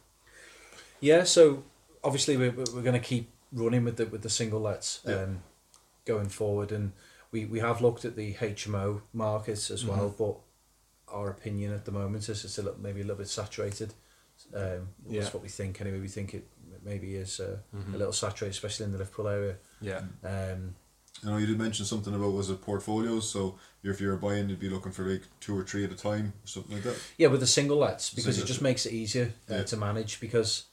Yeah, 1.00 1.24
so 1.24 1.64
obviously 2.02 2.36
we're, 2.36 2.50
we're 2.52 2.82
going 2.82 2.92
to 2.92 2.98
keep 3.00 3.30
running 3.52 3.84
with 3.84 3.96
the 3.96 4.06
with 4.06 4.22
the 4.22 4.30
single 4.30 4.60
lets 4.60 5.00
Yeah. 5.06 5.22
um, 5.22 5.42
going 6.04 6.28
forward, 6.28 6.72
and 6.72 6.92
we, 7.30 7.44
we 7.44 7.60
have 7.60 7.80
looked 7.80 8.04
at 8.04 8.16
the 8.16 8.34
HMO 8.34 9.02
market 9.12 9.70
as 9.70 9.84
well, 9.84 10.10
Mm-hmm. 10.10 10.22
but 10.24 10.36
our 11.14 11.30
opinion 11.30 11.72
at 11.72 11.84
the 11.84 11.92
moment 11.92 12.28
is 12.28 12.44
it's 12.44 12.58
a 12.58 12.62
little, 12.62 12.80
maybe 12.80 13.00
a 13.00 13.04
little 13.04 13.16
bit 13.16 13.28
saturated. 13.28 13.94
Um, 14.54 14.88
Yeah. 15.08 15.20
That's 15.22 15.34
what 15.34 15.42
we 15.42 15.48
think 15.48 15.80
anyway. 15.80 16.00
We 16.00 16.08
think 16.08 16.34
it 16.34 16.46
maybe 16.84 17.14
is 17.16 17.40
uh, 17.40 17.58
Mm-hmm. 17.76 17.94
a 17.94 17.98
little 17.98 18.12
saturated, 18.12 18.54
especially 18.56 18.86
in 18.86 18.92
the 18.92 18.98
Liverpool 18.98 19.28
area. 19.28 19.56
Yeah. 19.80 20.02
Um, 20.24 20.74
You 21.22 21.30
know, 21.30 21.36
you 21.38 21.46
did 21.46 21.58
mention 21.58 21.84
something 21.86 22.14
about 22.14 22.32
was 22.32 22.48
it 22.50 22.60
portfolios. 22.62 23.28
So 23.30 23.56
if 23.82 24.00
you're 24.00 24.16
buying, 24.16 24.48
you'd 24.48 24.60
be 24.60 24.68
looking 24.70 24.92
for 24.92 25.04
like 25.04 25.22
two 25.40 25.58
or 25.58 25.64
three 25.64 25.84
at 25.84 25.90
a 25.92 25.96
time 25.96 26.32
or 26.44 26.46
something 26.46 26.74
like 26.74 26.84
that. 26.84 26.96
Yeah, 27.16 27.28
with 27.28 27.40
the 27.40 27.46
single 27.46 27.78
lets 27.78 28.10
because 28.10 28.36
Single 28.36 28.44
it 28.44 28.46
just 28.46 28.60
let. 28.62 28.68
makes 28.70 28.86
it 28.86 28.92
easier 28.92 29.32
uh, 29.50 29.54
Yeah. 29.54 29.62
to 29.64 29.76
manage. 29.76 30.20
Because 30.20 30.64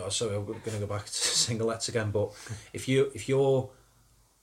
uh, 0.00 0.08
so 0.10 0.28
we're 0.40 0.54
going 0.54 0.78
to 0.78 0.78
go 0.78 0.86
back 0.86 1.06
to 1.06 1.12
single 1.12 1.66
lets 1.68 1.88
again. 1.88 2.10
But 2.10 2.32
if 2.72 2.88
you 2.88 3.10
if 3.14 3.28
you're 3.28 3.70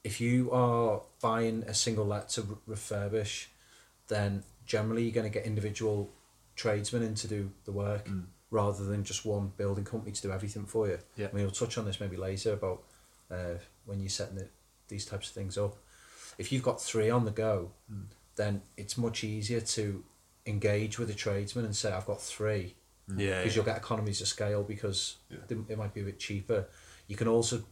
if 0.03 0.21
you 0.21 0.49
are 0.51 1.01
buying 1.21 1.63
a 1.63 1.73
single 1.73 2.05
let 2.05 2.29
to 2.29 2.41
refurbish, 2.67 3.47
then 4.07 4.43
generally 4.65 5.03
you're 5.03 5.11
going 5.13 5.29
to 5.29 5.33
get 5.37 5.45
individual 5.45 6.09
tradesmen 6.55 7.03
in 7.03 7.15
to 7.15 7.27
do 7.27 7.51
the 7.65 7.71
work 7.71 8.05
Mm. 8.07 8.25
rather 8.51 8.85
than 8.85 9.03
just 9.03 9.25
one 9.25 9.51
building 9.57 9.83
company 9.85 10.11
to 10.11 10.21
do 10.21 10.31
everything 10.31 10.65
for 10.65 10.87
you. 10.87 10.99
Yeah. 11.15 11.27
I 11.31 11.35
mean, 11.35 11.43
we'll 11.43 11.51
touch 11.51 11.77
on 11.77 11.85
this 11.85 11.99
maybe 11.99 12.17
later 12.17 12.53
about 12.53 12.83
uh, 13.29 13.55
when 13.85 13.99
you're 13.99 14.09
setting 14.09 14.35
the, 14.37 14.47
these 14.87 15.05
types 15.05 15.27
of 15.29 15.33
things 15.35 15.57
up. 15.57 15.75
If 16.37 16.51
you've 16.51 16.63
got 16.63 16.81
three 16.81 17.09
on 17.09 17.25
the 17.25 17.31
go, 17.31 17.71
Mm. 17.91 18.05
then 18.35 18.61
it's 18.77 18.97
much 18.97 19.23
easier 19.23 19.59
to 19.61 20.03
engage 20.45 20.97
with 20.97 21.09
a 21.09 21.13
tradesman 21.13 21.65
and 21.65 21.75
say, 21.75 21.91
I've 21.91 22.05
got 22.05 22.21
three, 22.21 22.75
Yeah. 23.15 23.39
because 23.39 23.55
you'll 23.55 23.65
get 23.65 23.77
economies 23.77 24.21
of 24.21 24.27
scale 24.27 24.63
because 24.63 25.17
Yeah. 25.29 25.37
they- 25.47 25.73
it 25.73 25.77
might 25.77 25.93
be 25.93 26.01
a 26.01 26.05
bit 26.05 26.19
cheaper. 26.19 26.65
You 27.07 27.15
can 27.15 27.27
also 27.27 27.63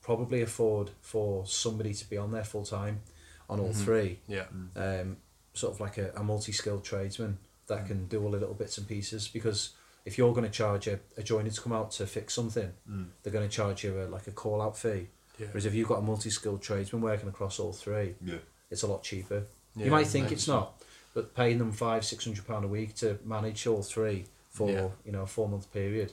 probably 0.00 0.42
afford 0.42 0.90
for 1.00 1.46
somebody 1.46 1.92
to 1.94 2.08
be 2.08 2.16
on 2.16 2.32
there 2.32 2.44
full 2.44 2.64
time 2.64 3.02
on 3.48 3.60
all 3.60 3.70
mm-hmm. 3.70 3.84
three, 3.84 4.18
Yeah. 4.26 4.44
Mm. 4.54 5.02
um, 5.02 5.16
sort 5.54 5.74
of 5.74 5.80
like 5.80 5.98
a, 5.98 6.12
a 6.16 6.22
multi 6.22 6.52
skilled 6.52 6.84
tradesman 6.84 7.38
that 7.66 7.84
mm. 7.84 7.86
can 7.86 8.06
do 8.06 8.22
all 8.22 8.30
the 8.30 8.38
little 8.38 8.54
bits 8.54 8.78
and 8.78 8.88
pieces. 8.88 9.28
Because 9.28 9.70
if 10.04 10.16
you're 10.16 10.32
going 10.32 10.44
to 10.44 10.50
charge 10.50 10.86
a, 10.86 11.00
a 11.16 11.22
joiner 11.22 11.50
to 11.50 11.60
come 11.60 11.72
out 11.72 11.90
to 11.92 12.06
fix 12.06 12.34
something, 12.34 12.72
mm. 12.88 13.06
they're 13.22 13.32
going 13.32 13.48
to 13.48 13.54
charge 13.54 13.84
you 13.84 14.00
a, 14.00 14.04
like 14.04 14.26
a 14.26 14.30
call 14.30 14.62
out 14.62 14.78
fee. 14.78 15.08
Yeah. 15.38 15.46
Whereas 15.48 15.66
if 15.66 15.74
you've 15.74 15.88
got 15.88 15.98
a 15.98 16.02
multi 16.02 16.30
skilled 16.30 16.62
tradesman 16.62 17.02
working 17.02 17.28
across 17.28 17.58
all 17.58 17.72
three, 17.72 18.14
Yeah. 18.24 18.38
it's 18.70 18.82
a 18.82 18.86
lot 18.86 19.02
cheaper. 19.02 19.44
Yeah, 19.76 19.86
you 19.86 19.90
might 19.90 20.06
think 20.06 20.32
it's 20.32 20.48
not, 20.48 20.82
but 21.14 21.34
paying 21.34 21.58
them 21.58 21.72
five, 21.72 22.04
six 22.04 22.24
hundred 22.24 22.46
pound 22.46 22.64
a 22.64 22.68
week 22.68 22.94
to 22.96 23.18
manage 23.24 23.66
all 23.66 23.82
three 23.82 24.26
for 24.50 24.70
Yeah. 24.70 24.88
you 25.04 25.12
know 25.12 25.22
a 25.22 25.26
four 25.26 25.48
month 25.48 25.72
period, 25.72 26.12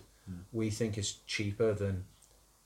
we 0.51 0.69
think 0.69 0.97
is 0.97 1.13
cheaper 1.25 1.73
than 1.73 2.05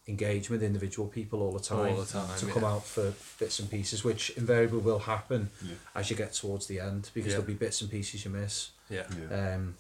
engaging 0.07 0.51
with 0.51 0.63
individual 0.63 1.07
people 1.07 1.41
all 1.41 1.51
the 1.51 1.59
time, 1.59 1.93
All 1.95 2.01
the 2.03 2.11
time, 2.11 2.37
to 2.39 2.45
yeah. 2.47 2.53
come 2.53 2.63
out 2.63 2.85
for 2.85 3.13
bits 3.39 3.59
and 3.59 3.69
pieces, 3.69 4.03
which 4.03 4.31
invariably 4.31 4.79
will 4.79 4.99
happen 4.99 5.51
Yeah. 5.63 5.75
as 5.95 6.09
you 6.09 6.15
get 6.15 6.33
towards 6.33 6.65
the 6.65 6.79
end 6.79 7.09
because 7.13 7.27
Yeah. 7.31 7.37
there'll 7.37 7.47
be 7.47 7.53
bits 7.53 7.81
and 7.81 7.89
pieces 7.89 8.25
you 8.25 8.31
miss. 8.31 8.71
Yeah. 8.89 9.05
Yeah. 9.29 9.53
Um, 9.55 9.75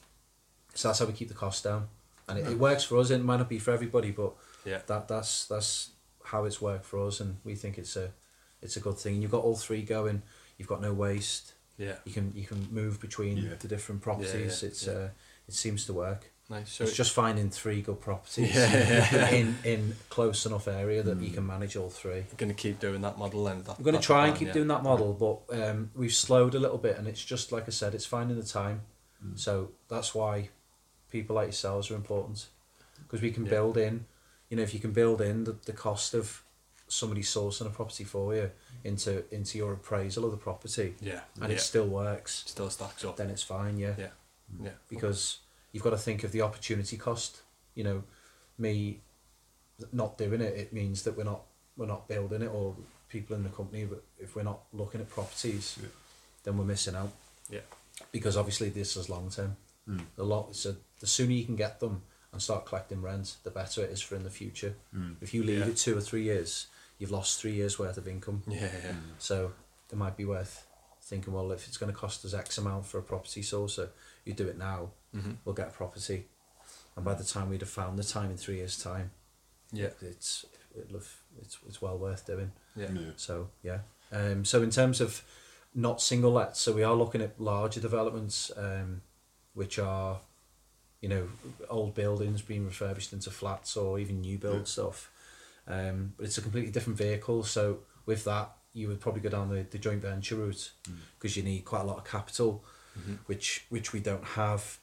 so 0.75 0.87
that's 0.87 0.99
how 0.99 1.05
we 1.05 1.13
keep 1.13 1.27
the 1.27 1.33
cost 1.33 1.63
down, 1.63 1.89
and 2.27 2.37
it, 2.39 2.47
it 2.47 2.57
works 2.59 2.83
for 2.83 2.97
us. 2.99 3.09
It 3.09 3.17
might 3.23 3.37
not 3.37 3.49
be 3.49 3.59
for 3.59 3.71
everybody, 3.71 4.11
but 4.11 4.33
Yeah. 4.63 4.81
that 4.85 5.07
that's 5.07 5.45
that's 5.45 5.89
how 6.23 6.45
it's 6.45 6.61
worked 6.61 6.85
for 6.85 6.99
us, 7.07 7.19
and 7.19 7.37
we 7.43 7.55
think 7.55 7.77
it's 7.77 7.95
a 7.97 8.13
it's 8.61 8.77
a 8.77 8.79
good 8.79 8.97
thing. 8.99 9.15
And 9.15 9.21
you've 9.23 9.31
got 9.31 9.43
all 9.43 9.57
three 9.57 9.81
going. 9.81 10.21
You've 10.57 10.67
got 10.67 10.81
no 10.81 10.93
waste. 10.93 11.53
Yeah. 11.77 11.95
You 12.05 12.13
can 12.13 12.31
you 12.35 12.45
can 12.45 12.67
move 12.71 13.01
between 13.01 13.37
Yeah. 13.37 13.55
the 13.59 13.67
different 13.67 14.01
properties. 14.01 14.61
yeah, 14.61 14.69
it's 14.69 14.85
yeah. 14.85 14.93
Uh, 14.93 15.09
it 15.51 15.55
seems 15.55 15.85
to 15.85 15.93
work. 15.93 16.31
Nice. 16.49 16.71
So 16.71 16.83
it's 16.83 16.95
just 16.95 17.13
finding 17.13 17.49
three 17.49 17.81
good 17.81 18.01
properties 18.01 18.53
Yeah. 18.55 19.29
in 19.39 19.57
in 19.63 19.95
close 20.09 20.45
enough 20.45 20.67
area 20.67 21.01
that 21.03 21.19
you 21.21 21.29
hmm. 21.29 21.35
can 21.35 21.47
manage 21.47 21.75
all 21.77 21.89
three. 21.89 22.25
We're 22.29 22.37
going 22.37 22.49
to 22.49 22.61
keep 22.65 22.79
doing 22.79 23.01
that 23.01 23.17
model 23.17 23.45
then. 23.45 23.63
That, 23.63 23.77
We're 23.77 23.85
going 23.85 23.95
to 23.95 24.01
try 24.01 24.23
the 24.23 24.29
and 24.29 24.37
keep 24.37 24.47
yeah. 24.49 24.53
doing 24.53 24.67
that 24.67 24.83
model, 24.83 25.13
but 25.13 25.61
um, 25.61 25.91
we've 25.95 26.13
slowed 26.13 26.55
a 26.55 26.59
little 26.59 26.77
bit, 26.77 26.97
and 26.97 27.07
it's 27.07 27.23
just 27.23 27.51
like 27.51 27.65
I 27.67 27.71
said, 27.71 27.93
it's 27.93 28.05
finding 28.05 28.37
the 28.37 28.45
time. 28.45 28.81
Hmm. 29.21 29.35
So 29.35 29.71
that's 29.87 30.13
why 30.13 30.49
people 31.09 31.35
like 31.35 31.47
yourselves 31.47 31.91
are 31.91 31.95
important 31.95 32.47
because 33.03 33.21
we 33.21 33.31
can 33.31 33.45
Yeah. 33.45 33.51
build 33.51 33.77
in, 33.77 34.05
you 34.49 34.57
know, 34.57 34.63
if 34.63 34.73
you 34.73 34.79
can 34.79 34.91
build 34.91 35.21
in 35.21 35.43
the, 35.43 35.53
the 35.65 35.73
cost 35.73 36.13
of 36.13 36.43
somebody 36.87 37.21
sourcing 37.21 37.67
a 37.67 37.69
property 37.69 38.03
for 38.03 38.35
you 38.35 38.51
into 38.83 39.23
into 39.33 39.57
your 39.57 39.73
appraisal 39.73 40.25
of 40.25 40.31
the 40.31 40.37
property, 40.37 40.95
Yeah. 40.99 41.21
and 41.39 41.49
yeah. 41.49 41.55
it 41.55 41.61
still 41.61 41.87
works, 41.87 42.43
still 42.47 42.69
stacks 42.69 43.05
up. 43.05 43.15
then 43.15 43.29
it's 43.29 43.43
fine. 43.43 43.77
Yeah, 43.77 43.95
Yeah. 43.97 44.13
Hmm. 44.57 44.65
Yeah. 44.65 44.71
because 44.89 45.37
you've 45.71 45.83
got 45.83 45.91
to 45.91 45.97
think 45.97 46.23
of 46.23 46.31
the 46.31 46.41
opportunity 46.41 46.97
cost. 46.97 47.41
You 47.75 47.83
know, 47.83 48.03
me 48.57 49.01
not 49.91 50.17
doing 50.17 50.41
it, 50.41 50.55
it 50.55 50.73
means 50.73 51.03
that 51.03 51.17
we're 51.17 51.23
not 51.23 51.41
we're 51.77 51.85
not 51.87 52.07
building 52.07 52.41
it, 52.41 52.47
or 52.53 52.75
people 53.09 53.35
in 53.35 53.43
the 53.43 53.49
company. 53.49 53.85
But 53.85 54.03
if 54.19 54.35
we're 54.35 54.43
not 54.43 54.59
looking 54.73 55.01
at 55.01 55.09
properties, 55.09 55.77
Yeah. 55.81 55.87
then 56.43 56.57
we're 56.57 56.65
missing 56.65 56.95
out. 56.95 57.11
Yeah. 57.49 57.61
Because 58.11 58.37
obviously 58.37 58.69
this 58.69 58.95
is 58.97 59.09
long 59.09 59.29
term. 59.29 59.55
Mm. 59.87 60.01
A 60.17 60.23
lot. 60.23 60.55
So 60.55 60.75
the 60.99 61.07
sooner 61.07 61.31
you 61.33 61.45
can 61.45 61.55
get 61.55 61.79
them 61.79 62.03
and 62.31 62.41
start 62.41 62.65
collecting 62.65 63.01
rent, 63.01 63.35
the 63.43 63.49
better 63.51 63.83
it 63.83 63.89
is 63.89 64.01
for 64.01 64.15
in 64.15 64.23
the 64.23 64.29
future. 64.29 64.75
Mm. 64.95 65.15
If 65.21 65.33
you 65.33 65.43
leave 65.43 65.59
Yeah. 65.59 65.67
it 65.67 65.77
two 65.77 65.97
or 65.97 66.01
three 66.01 66.23
years, 66.23 66.67
you've 66.97 67.11
lost 67.11 67.41
three 67.41 67.53
years 67.53 67.79
worth 67.79 67.97
of 67.97 68.07
income. 68.07 68.43
Yeah. 68.47 68.61
yeah. 68.61 68.91
Mm. 68.91 69.01
So 69.17 69.53
it 69.91 69.97
might 69.97 70.15
be 70.15 70.25
worth 70.25 70.65
thinking, 71.01 71.33
well, 71.33 71.51
if 71.51 71.67
it's 71.67 71.77
going 71.77 71.91
to 71.91 71.97
cost 71.97 72.23
us 72.23 72.33
X 72.33 72.57
amount 72.57 72.85
for 72.85 72.99
a 72.99 73.01
property 73.03 73.41
sourcer, 73.41 73.89
you 74.23 74.33
do 74.33 74.47
it 74.47 74.57
now, 74.57 74.91
Mhm. 75.15 75.37
we'll 75.45 75.55
get 75.55 75.67
a 75.67 75.71
property. 75.71 76.27
And 76.95 77.05
by 77.05 77.13
the 77.13 77.23
time 77.23 77.49
we'd 77.49 77.61
have 77.61 77.69
found 77.69 77.97
the 77.97 78.03
time 78.03 78.31
in 78.31 78.37
three 78.37 78.55
years' 78.57 78.81
time, 78.81 79.11
Yeah. 79.71 79.91
it's 80.01 80.45
it'll 80.77 80.93
have, 80.99 81.09
it's 81.41 81.57
it's 81.67 81.81
well 81.81 81.97
worth 81.97 82.25
doing. 82.25 82.51
Yeah. 82.75 82.91
Yeah. 82.91 83.11
So 83.17 83.49
yeah. 83.63 83.79
Um, 84.11 84.43
so 84.45 84.61
in 84.61 84.69
terms 84.71 84.99
of 85.01 85.23
not 85.73 86.01
single 86.01 86.31
lets, 86.33 86.59
so 86.59 86.73
we 86.73 86.83
are 86.83 86.95
looking 86.95 87.21
at 87.21 87.39
larger 87.39 87.79
developments, 87.79 88.51
um, 88.57 89.01
which 89.53 89.79
are, 89.79 90.19
you 90.99 91.07
know, 91.09 91.29
old 91.69 91.93
buildings 91.95 92.41
being 92.41 92.65
refurbished 92.65 93.13
into 93.13 93.31
flats 93.31 93.77
or 93.77 93.97
even 93.99 94.19
new 94.21 94.37
build 94.37 94.57
Yeah. 94.59 94.63
stuff. 94.65 95.11
Um, 95.67 96.13
but 96.17 96.25
it's 96.25 96.37
a 96.37 96.41
completely 96.41 96.71
different 96.71 96.97
vehicle. 96.97 97.43
So 97.43 97.83
with 98.05 98.23
that, 98.25 98.57
you 98.73 98.87
would 98.89 98.99
probably 98.99 99.21
go 99.21 99.29
down 99.29 99.49
the, 99.49 99.63
the 99.63 99.77
joint 99.77 100.01
venture 100.01 100.35
route 100.35 100.71
because 101.17 101.37
you 101.37 101.43
need 101.43 101.61
quite 101.65 101.81
a 101.81 101.85
lot 101.85 101.97
of 101.97 102.03
capital, 102.05 102.63
which 103.27 103.65
which 103.69 103.93
we 103.93 103.99
don't 104.01 104.23
have. 104.23 104.79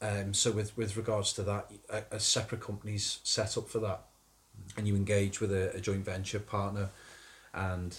Um, 0.00 0.34
so 0.34 0.52
with 0.52 0.76
with 0.76 0.96
regards 0.96 1.32
to 1.34 1.42
that, 1.44 1.70
a, 1.88 2.16
a 2.16 2.20
separate 2.20 2.60
company's 2.60 3.20
set 3.22 3.56
up 3.56 3.68
for 3.68 3.78
that, 3.80 4.02
and 4.76 4.86
you 4.86 4.94
engage 4.94 5.40
with 5.40 5.52
a, 5.52 5.74
a 5.74 5.80
joint 5.80 6.04
venture 6.04 6.38
partner, 6.38 6.90
and 7.54 7.96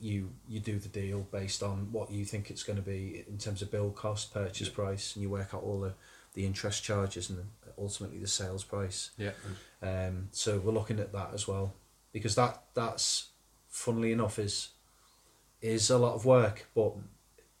you 0.00 0.30
you 0.48 0.58
do 0.58 0.78
the 0.78 0.88
deal 0.88 1.26
based 1.30 1.62
on 1.62 1.92
what 1.92 2.10
you 2.10 2.24
think 2.24 2.50
it's 2.50 2.62
going 2.62 2.76
to 2.78 2.82
be 2.82 3.24
in 3.28 3.38
terms 3.38 3.62
of 3.62 3.70
build 3.70 3.94
cost, 3.94 4.32
purchase 4.32 4.68
price, 4.68 5.14
and 5.14 5.22
you 5.22 5.30
work 5.30 5.54
out 5.54 5.62
all 5.62 5.80
the, 5.80 5.92
the 6.34 6.44
interest 6.46 6.82
charges 6.82 7.30
and 7.30 7.38
ultimately 7.78 8.18
the 8.18 8.26
sales 8.26 8.64
price. 8.64 9.10
Yeah. 9.18 9.32
Um, 9.82 10.28
so 10.32 10.58
we're 10.58 10.72
looking 10.72 10.98
at 10.98 11.12
that 11.12 11.30
as 11.34 11.46
well. 11.46 11.74
because 12.12 12.34
that 12.36 12.62
that's 12.74 13.28
funnily 13.68 14.12
enough 14.12 14.38
is 14.38 14.68
is 15.60 15.90
a 15.90 15.98
lot 15.98 16.14
of 16.14 16.24
work, 16.24 16.66
but 16.74 16.94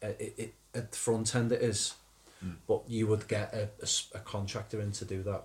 it, 0.02 0.34
it 0.36 0.54
at 0.74 0.90
the 0.92 0.98
front 0.98 1.34
end 1.34 1.52
it 1.52 1.62
is. 1.62 1.94
But 2.66 2.82
you 2.88 3.06
would 3.06 3.28
get 3.28 3.52
a 3.54 3.68
a 4.14 4.20
contractor 4.20 4.80
in 4.80 4.92
to 4.92 5.04
do 5.04 5.22
that 5.24 5.44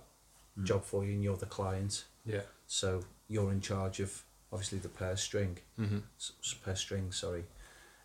job 0.64 0.84
for 0.84 1.04
you, 1.04 1.12
and 1.12 1.22
you're 1.22 1.36
the 1.36 1.46
client. 1.46 2.04
Yeah. 2.24 2.42
So 2.66 3.02
you're 3.28 3.52
in 3.52 3.60
charge 3.60 4.00
of 4.00 4.24
obviously 4.52 4.78
the 4.78 4.88
purse 4.88 5.22
string, 5.22 5.58
Mhm. 5.78 6.02
s- 6.18 6.54
purse 6.64 6.80
string, 6.80 7.12
sorry. 7.12 7.44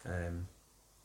Um, 0.05 0.47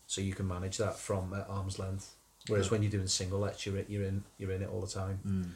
so 0.06 0.20
you 0.20 0.34
can 0.34 0.46
manage 0.48 0.76
that 0.78 0.98
from 0.98 1.32
at 1.32 1.48
arm's 1.48 1.78
length. 1.78 2.14
Whereas 2.48 2.66
Yeah. 2.66 2.72
when 2.72 2.82
you're 2.82 2.90
doing 2.90 3.06
single 3.08 3.38
lets, 3.40 3.64
you're 3.66 3.78
in, 3.78 3.86
you're 3.88 4.04
in 4.04 4.24
you're 4.38 4.52
in 4.52 4.62
it 4.62 4.68
all 4.68 4.80
the 4.80 4.86
time. 5.02 5.20
Mm. 5.24 5.52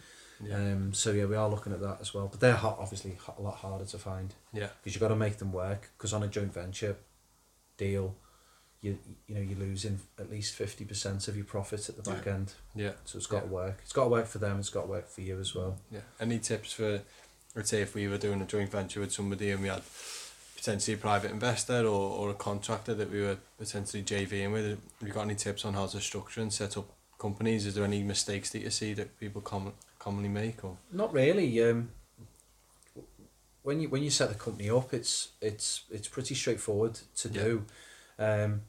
Yeah. 0.48 0.56
Um, 0.56 0.94
so 0.94 1.10
yeah, 1.12 1.26
we 1.26 1.36
are 1.36 1.48
looking 1.48 1.72
at 1.72 1.80
that 1.80 2.00
as 2.00 2.12
well. 2.14 2.28
But 2.28 2.40
they're 2.40 2.56
hot, 2.56 2.78
obviously 2.78 3.18
a 3.38 3.42
lot 3.42 3.56
harder 3.56 3.84
to 3.86 3.98
find 3.98 4.34
Yeah. 4.52 4.68
because 4.82 4.94
you've 4.94 5.00
got 5.00 5.08
to 5.08 5.16
make 5.16 5.38
them 5.38 5.52
work. 5.52 5.90
Because 5.96 6.12
on 6.12 6.22
a 6.22 6.28
joint 6.28 6.52
venture 6.52 6.96
deal, 7.76 8.16
you 8.82 8.98
you 9.28 9.34
know 9.36 9.40
you're 9.40 9.58
losing 9.58 10.00
at 10.18 10.30
least 10.30 10.54
fifty 10.54 10.84
percent 10.84 11.28
of 11.28 11.36
your 11.36 11.44
profit 11.46 11.88
at 11.88 11.96
the 11.96 12.02
back 12.10 12.26
Yeah. 12.26 12.34
end. 12.34 12.52
Yeah. 12.74 12.92
So 13.04 13.16
it's 13.16 13.26
got 13.26 13.40
to 13.42 13.46
work. 13.46 13.78
It's 13.82 13.92
got 13.92 14.04
to 14.04 14.10
work 14.10 14.26
for 14.26 14.38
them. 14.38 14.58
It's 14.58 14.68
got 14.70 14.82
to 14.82 14.88
work 14.88 15.08
for 15.08 15.20
you 15.22 15.38
as 15.40 15.54
well. 15.54 15.78
Yeah. 15.90 16.00
Any 16.20 16.38
tips 16.40 16.72
for, 16.72 17.00
let's 17.54 17.70
say, 17.70 17.80
if 17.80 17.94
we 17.94 18.08
were 18.08 18.18
doing 18.18 18.42
a 18.42 18.44
joint 18.44 18.70
venture 18.70 19.00
with 19.00 19.12
somebody 19.12 19.50
and 19.50 19.62
we 19.62 19.68
had 19.68 19.82
potentially 20.56 20.94
a 20.94 20.98
private 20.98 21.30
investor 21.30 21.80
or, 21.86 22.10
or 22.18 22.30
a 22.30 22.34
contractor 22.34 22.94
that 22.94 23.10
we 23.10 23.20
were 23.22 23.36
potentially 23.58 24.02
JVing 24.02 24.52
with, 24.52 24.64
have 24.70 24.78
you 25.08 25.12
got 25.14 25.22
any 25.22 25.34
tips 25.36 25.64
on 25.64 25.74
how 25.74 25.86
to 25.86 26.00
structure 26.00 26.40
and 26.40 26.52
set 26.52 26.76
up 26.76 26.86
companies? 27.18 27.66
Is 27.66 27.76
there 27.76 27.84
any 27.84 28.02
mistakes 28.02 28.50
that 28.50 28.62
you 28.62 28.70
see 28.70 28.94
that 28.94 29.18
people 29.20 29.40
com- 29.42 29.72
commonly 30.00 30.28
make? 30.28 30.64
Or 30.64 30.76
Not 30.90 31.12
really. 31.12 31.62
Um, 31.62 31.90
when 33.62 33.80
you 33.80 33.88
when 33.88 34.02
you 34.02 34.10
set 34.10 34.28
the 34.28 34.34
company 34.34 34.68
up, 34.70 34.92
it's 34.92 35.28
it's 35.40 35.84
it's 35.90 36.08
pretty 36.08 36.34
straightforward 36.34 36.98
to 37.18 37.28
Yeah. 37.28 37.42
do. 37.42 37.64
Um, 38.18 38.62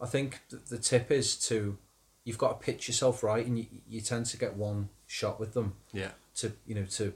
I 0.00 0.06
think 0.06 0.40
the 0.68 0.78
tip 0.78 1.10
is 1.10 1.36
to 1.48 1.78
you've 2.24 2.38
got 2.38 2.60
to 2.60 2.64
pitch 2.64 2.88
yourself 2.88 3.22
right, 3.22 3.46
and 3.46 3.58
you, 3.58 3.66
you 3.88 4.00
tend 4.00 4.26
to 4.26 4.36
get 4.36 4.56
one 4.56 4.88
shot 5.06 5.38
with 5.40 5.54
them 5.54 5.76
Yeah. 5.92 6.10
to 6.36 6.52
you 6.66 6.74
know 6.74 6.84
to 6.84 7.14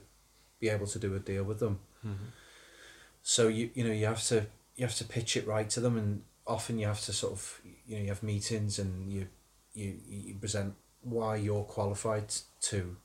be 0.59 0.69
able 0.69 0.87
to 0.87 0.99
do 0.99 1.13
a 1.15 1.19
deal 1.19 1.43
with 1.43 1.59
them. 1.59 1.79
Mm-hmm. 2.05 2.25
So 3.21 3.47
you 3.47 3.69
you 3.73 3.83
know 3.83 3.91
you 3.93 4.05
have 4.05 4.23
to 4.25 4.45
you 4.75 4.85
have 4.85 4.95
to 4.95 5.03
pitch 5.05 5.37
it 5.37 5.45
right 5.47 5.69
to 5.71 5.79
them, 5.79 5.97
and 5.97 6.23
often 6.47 6.79
you 6.79 6.87
have 6.87 7.01
to 7.01 7.13
sort 7.13 7.33
of 7.33 7.61
you 7.85 7.95
know 7.97 8.01
you 8.03 8.07
have 8.09 8.23
meetings 8.23 8.79
and 8.79 9.11
you 9.11 9.27
you 9.73 9.99
you 10.07 10.35
present 10.35 10.73
why 11.01 11.35
you're 11.35 11.63
qualified 11.63 12.33
to 12.61 12.97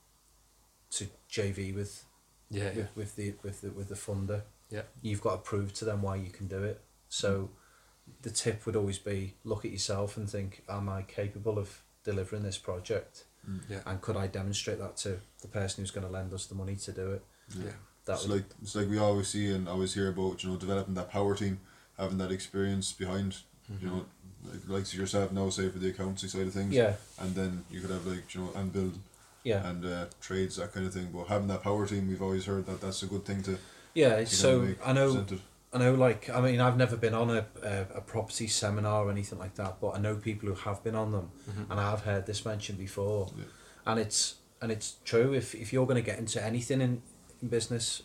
to 0.90 1.06
JV 1.30 1.74
with 1.74 2.04
Yeah. 2.50 2.64
Yeah. 2.64 2.68
with, 2.74 2.96
with 2.96 3.16
the 3.16 3.34
with 3.42 3.60
the 3.60 3.70
with 3.70 3.88
the 3.88 3.94
funder. 3.94 4.42
Yeah. 4.70 4.82
You've 5.02 5.20
got 5.20 5.32
to 5.32 5.38
prove 5.38 5.72
to 5.74 5.84
them 5.84 6.02
why 6.02 6.16
you 6.16 6.30
can 6.30 6.46
do 6.48 6.62
it. 6.64 6.80
So 7.08 7.50
the 8.22 8.30
tip 8.30 8.66
would 8.66 8.76
always 8.76 8.98
be 8.98 9.34
look 9.44 9.64
at 9.64 9.70
yourself 9.70 10.16
and 10.16 10.28
think, 10.28 10.62
am 10.68 10.88
I 10.88 11.02
capable 11.02 11.58
of 11.58 11.82
delivering 12.04 12.42
this 12.42 12.58
project? 12.58 13.24
Yeah. 13.68 13.78
And 13.86 14.00
could 14.00 14.16
I 14.16 14.26
demonstrate 14.26 14.80
that 14.80 14.96
to 14.98 15.20
the 15.40 15.46
person 15.48 15.82
who's 15.82 15.92
going 15.92 16.06
to 16.06 16.12
lend 16.12 16.32
us 16.32 16.46
the 16.46 16.56
money 16.56 16.74
to 16.76 16.92
do 16.92 17.12
it? 17.12 17.22
Yeah. 17.56 17.70
That 18.06 18.14
it's 18.14 18.26
would, 18.26 18.36
like 18.36 18.44
it's 18.62 18.74
like 18.74 18.88
we 18.88 18.98
always 18.98 19.28
see 19.28 19.52
and 19.52 19.68
always 19.68 19.94
hear 19.94 20.08
about 20.08 20.42
you 20.42 20.50
know 20.50 20.56
developing 20.56 20.94
that 20.94 21.10
power 21.10 21.34
team, 21.36 21.60
having 21.96 22.18
that 22.18 22.32
experience 22.32 22.90
behind 22.92 23.36
you 23.80 23.88
know 23.88 24.06
like 24.44 24.68
likes 24.68 24.92
of 24.92 24.98
yourself 24.98 25.32
now 25.32 25.48
say 25.50 25.68
for 25.68 25.78
the 25.78 25.88
accounting 25.90 26.28
side 26.28 26.46
of 26.46 26.52
things. 26.52 26.72
yeah, 26.74 26.94
And 27.20 27.34
then 27.34 27.64
you 27.70 27.80
could 27.80 27.90
have 27.90 28.06
like 28.06 28.32
you 28.34 28.40
know 28.42 28.50
and 28.56 28.72
build 28.72 28.98
yeah, 29.44 29.68
and 29.68 29.84
uh, 29.84 30.06
trades 30.20 30.56
that 30.56 30.72
kind 30.72 30.86
of 30.86 30.92
thing. 30.94 31.08
But 31.12 31.26
having 31.26 31.46
that 31.48 31.62
power 31.62 31.86
team, 31.86 32.08
we've 32.08 32.22
always 32.22 32.46
heard 32.46 32.66
that 32.66 32.80
that's 32.80 33.02
a 33.04 33.06
good 33.06 33.24
thing 33.24 33.42
to. 33.44 33.58
yeah. 33.94 34.16
to 34.16 34.26
So 34.26 34.60
make 34.60 34.78
I 34.86 34.92
know 34.92 35.06
presented. 35.06 35.40
I 35.72 35.78
know, 35.78 35.94
like, 35.94 36.30
I 36.30 36.40
mean, 36.40 36.60
I've 36.60 36.76
never 36.76 36.96
been 36.96 37.12
on 37.14 37.28
a, 37.30 37.44
a, 37.62 37.80
a 37.96 38.00
property 38.00 38.46
seminar 38.46 39.04
or 39.06 39.10
anything 39.10 39.38
like 39.38 39.56
that, 39.56 39.80
but 39.80 39.90
I 39.96 39.98
know 39.98 40.14
people 40.16 40.48
who 40.48 40.54
have 40.54 40.82
been 40.82 40.94
on 40.94 41.12
them, 41.12 41.30
mm-hmm. 41.50 41.70
and 41.70 41.80
I 41.80 41.90
have 41.90 42.02
heard 42.02 42.24
this 42.26 42.44
mentioned 42.44 42.78
before, 42.78 43.28
Yeah. 43.36 43.44
and 43.86 44.00
it's 44.00 44.36
and 44.62 44.72
it's 44.72 44.94
true. 45.04 45.34
If 45.34 45.54
if 45.54 45.72
you're 45.72 45.86
going 45.86 46.02
to 46.02 46.10
get 46.10 46.18
into 46.18 46.42
anything 46.42 46.80
in, 46.80 47.02
in 47.42 47.48
business, 47.48 48.02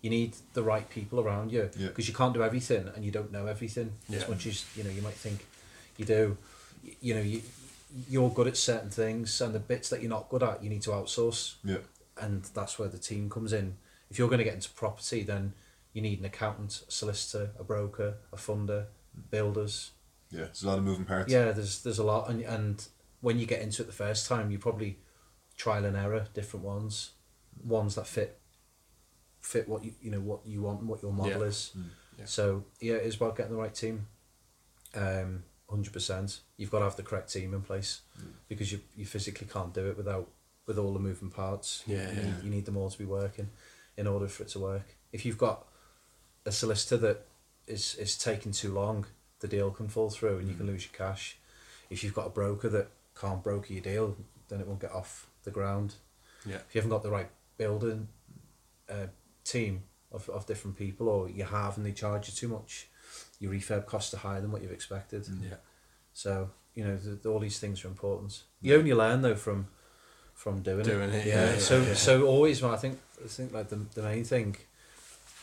you 0.00 0.10
need 0.10 0.36
the 0.54 0.62
right 0.62 0.88
people 0.88 1.18
around 1.18 1.50
you 1.50 1.70
Yeah. 1.76 1.88
because 1.88 2.06
you 2.08 2.14
can't 2.14 2.34
do 2.34 2.42
everything 2.42 2.88
and 2.94 3.04
you 3.04 3.10
don't 3.10 3.32
know 3.32 3.46
everything 3.46 3.92
as 4.12 4.28
much 4.28 4.46
as 4.46 4.64
you 4.76 4.84
know 4.84 4.90
you 4.90 5.02
might 5.02 5.14
think 5.14 5.44
you 5.96 6.04
do. 6.04 6.36
Y- 6.84 6.96
You 7.00 7.14
know, 7.14 7.20
you 7.22 7.42
you're 8.08 8.30
good 8.30 8.46
at 8.48 8.56
certain 8.56 8.90
things, 8.90 9.40
and 9.40 9.54
the 9.54 9.58
bits 9.60 9.88
that 9.90 10.00
you're 10.02 10.10
not 10.10 10.28
good 10.28 10.42
at, 10.42 10.62
you 10.62 10.70
need 10.70 10.82
to 10.82 10.90
outsource 10.90 11.54
Yeah, 11.64 11.78
and 12.16 12.44
that's 12.54 12.78
where 12.78 12.88
the 12.88 12.98
team 12.98 13.28
comes 13.30 13.52
in. 13.52 13.76
If 14.10 14.18
you're 14.18 14.28
going 14.28 14.38
to 14.38 14.44
get 14.44 14.54
into 14.54 14.70
property, 14.70 15.22
then 15.24 15.52
you 15.92 16.00
need 16.02 16.18
an 16.18 16.24
accountant, 16.24 16.82
a 16.88 16.90
solicitor, 16.90 17.50
a 17.58 17.64
broker, 17.64 18.16
a 18.32 18.36
funder, 18.36 18.86
builders. 19.30 19.92
yeah. 20.30 20.44
It's 20.44 20.62
a 20.62 20.66
lot 20.66 20.78
of 20.78 20.84
moving 20.84 21.04
parts. 21.04 21.30
Yeah, 21.32 21.52
there's 21.52 21.82
there's 21.82 21.98
a 21.98 22.04
lot, 22.04 22.30
and 22.30 22.42
and 22.42 22.86
when 23.20 23.38
you 23.38 23.46
get 23.46 23.60
into 23.62 23.82
it 23.82 23.86
the 23.86 23.92
first 23.92 24.26
time, 24.26 24.50
you 24.50 24.58
probably 24.58 24.98
trial 25.56 25.84
and 25.84 25.96
error 25.96 26.26
different 26.34 26.64
ones, 26.64 27.12
ones 27.62 27.94
that 27.96 28.06
fit 28.06 28.38
fit 29.40 29.68
what 29.68 29.84
you 29.84 29.92
you 30.00 30.10
know 30.10 30.20
what 30.20 30.46
you 30.46 30.62
want, 30.62 30.80
and 30.80 30.88
what 30.88 31.02
your 31.02 31.12
model 31.12 31.40
Yeah. 31.42 31.46
is. 31.48 31.72
Yeah. 32.18 32.24
So 32.24 32.64
yeah, 32.80 32.94
it's 32.94 33.16
about 33.16 33.36
getting 33.36 33.52
the 33.52 33.58
right 33.58 33.74
team. 33.74 34.06
Um, 34.94 35.44
hundred 35.68 35.92
percent. 35.92 36.40
You've 36.56 36.70
got 36.70 36.78
to 36.80 36.84
have 36.84 36.96
the 36.96 37.02
correct 37.02 37.32
team 37.32 37.54
in 37.54 37.62
place 37.62 38.02
because 38.48 38.70
you 38.72 38.80
you 38.96 39.04
physically 39.06 39.46
can't 39.50 39.72
do 39.74 39.86
it 39.88 39.96
without 39.96 40.28
with 40.66 40.78
all 40.78 40.92
the 40.92 41.00
moving 41.00 41.30
parts. 41.30 41.82
Yeah, 41.86 42.10
you, 42.10 42.16
yeah. 42.16 42.22
Need, 42.26 42.44
you 42.44 42.50
need 42.50 42.64
them 42.66 42.76
all 42.76 42.90
to 42.90 42.98
be 42.98 43.04
working 43.04 43.50
in 43.96 44.06
order 44.06 44.28
for 44.28 44.42
it 44.44 44.48
to 44.50 44.58
work. 44.58 44.96
If 45.12 45.24
you've 45.26 45.38
got 45.38 45.66
a 46.46 46.52
solicitor 46.52 46.96
that 46.98 47.26
is 47.66 47.94
is 47.96 48.16
taking 48.18 48.52
too 48.52 48.72
long, 48.72 49.06
the 49.40 49.48
deal 49.48 49.70
can 49.70 49.88
fall 49.88 50.10
through 50.10 50.38
and 50.38 50.48
you 50.48 50.54
can 50.54 50.66
lose 50.66 50.84
your 50.84 50.92
cash. 50.96 51.36
If 51.90 52.02
you've 52.02 52.14
got 52.14 52.26
a 52.26 52.30
broker 52.30 52.68
that 52.70 52.88
can't 53.20 53.42
broker 53.42 53.72
your 53.72 53.82
deal, 53.82 54.16
then 54.48 54.60
it 54.60 54.66
won't 54.66 54.80
get 54.80 54.92
off 54.92 55.26
the 55.44 55.50
ground. 55.50 55.94
Yeah. 56.46 56.56
If 56.56 56.74
you 56.74 56.80
haven't 56.80 56.90
got 56.90 57.02
the 57.02 57.10
right 57.10 57.28
building 57.58 58.08
uh, 58.90 59.06
team 59.44 59.82
of, 60.10 60.28
of 60.28 60.46
different 60.46 60.76
people, 60.76 61.08
or 61.08 61.28
you 61.28 61.44
have 61.44 61.76
and 61.76 61.86
they 61.86 61.92
charge 61.92 62.28
you 62.28 62.34
too 62.34 62.48
much, 62.48 62.88
your 63.38 63.52
refurb 63.52 63.86
costs 63.86 64.12
are 64.14 64.18
higher 64.18 64.40
than 64.40 64.50
what 64.50 64.62
you've 64.62 64.72
expected. 64.72 65.26
Yeah. 65.42 65.56
So 66.14 66.50
you 66.74 66.84
know 66.84 66.96
the, 66.96 67.28
all 67.28 67.38
these 67.38 67.58
things 67.58 67.84
are 67.84 67.88
important. 67.88 68.42
You 68.60 68.76
only 68.76 68.94
learn 68.94 69.22
though 69.22 69.34
from 69.36 69.68
from 70.34 70.62
doing, 70.62 70.84
Doing 70.84 71.10
it. 71.10 71.14
it, 71.14 71.26
Yeah. 71.26 71.52
yeah, 71.52 71.58
so 71.58 71.82
yeah. 71.82 71.94
so 71.94 72.26
always, 72.26 72.62
well, 72.62 72.72
I 72.72 72.76
think 72.76 72.98
I 73.24 73.28
think 73.28 73.52
like 73.52 73.68
the 73.68 73.76
the 73.94 74.02
main 74.02 74.24
thing 74.24 74.56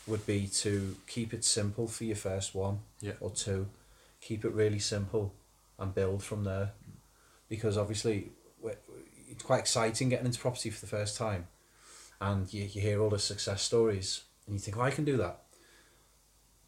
would 0.09 0.25
be 0.25 0.47
to 0.47 0.95
keep 1.07 1.33
it 1.33 1.45
simple 1.45 1.87
for 1.87 2.03
your 2.03 2.15
first 2.15 2.53
one 2.55 2.79
Yeah. 2.99 3.13
or 3.19 3.29
two. 3.29 3.67
Keep 4.21 4.45
it 4.45 4.51
really 4.51 4.79
simple 4.79 5.33
and 5.77 5.95
build 5.95 6.23
from 6.23 6.43
there, 6.43 6.73
because 7.47 7.77
obviously 7.77 8.31
it's 9.29 9.43
quite 9.43 9.59
exciting 9.59 10.09
getting 10.09 10.25
into 10.25 10.39
property 10.39 10.69
for 10.69 10.81
the 10.81 10.87
first 10.87 11.15
time, 11.15 11.47
and 12.19 12.51
you, 12.53 12.63
you 12.63 12.81
hear 12.81 13.01
all 13.01 13.09
the 13.09 13.19
success 13.19 13.61
stories 13.61 14.23
and 14.45 14.55
you 14.55 14.59
think, 14.59 14.77
oh, 14.77 14.81
I 14.81 14.91
can 14.91 15.05
do 15.05 15.15
that. 15.17 15.43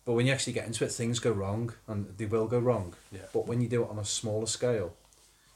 But 0.06 0.14
when 0.14 0.26
you 0.26 0.34
actually 0.34 0.54
get 0.54 0.68
into 0.68 0.86
it, 0.86 0.92
things 0.92 1.20
go 1.20 1.32
wrong, 1.32 1.74
and 1.88 2.08
they 2.18 2.26
will 2.26 2.48
go 2.48 2.60
wrong. 2.60 2.94
Yeah. 3.12 3.22
But 3.34 3.48
when 3.48 3.62
you 3.62 3.68
do 3.68 3.84
it 3.84 3.90
on 3.90 4.00
a 4.00 4.06
smaller 4.06 4.48
scale, 4.48 4.94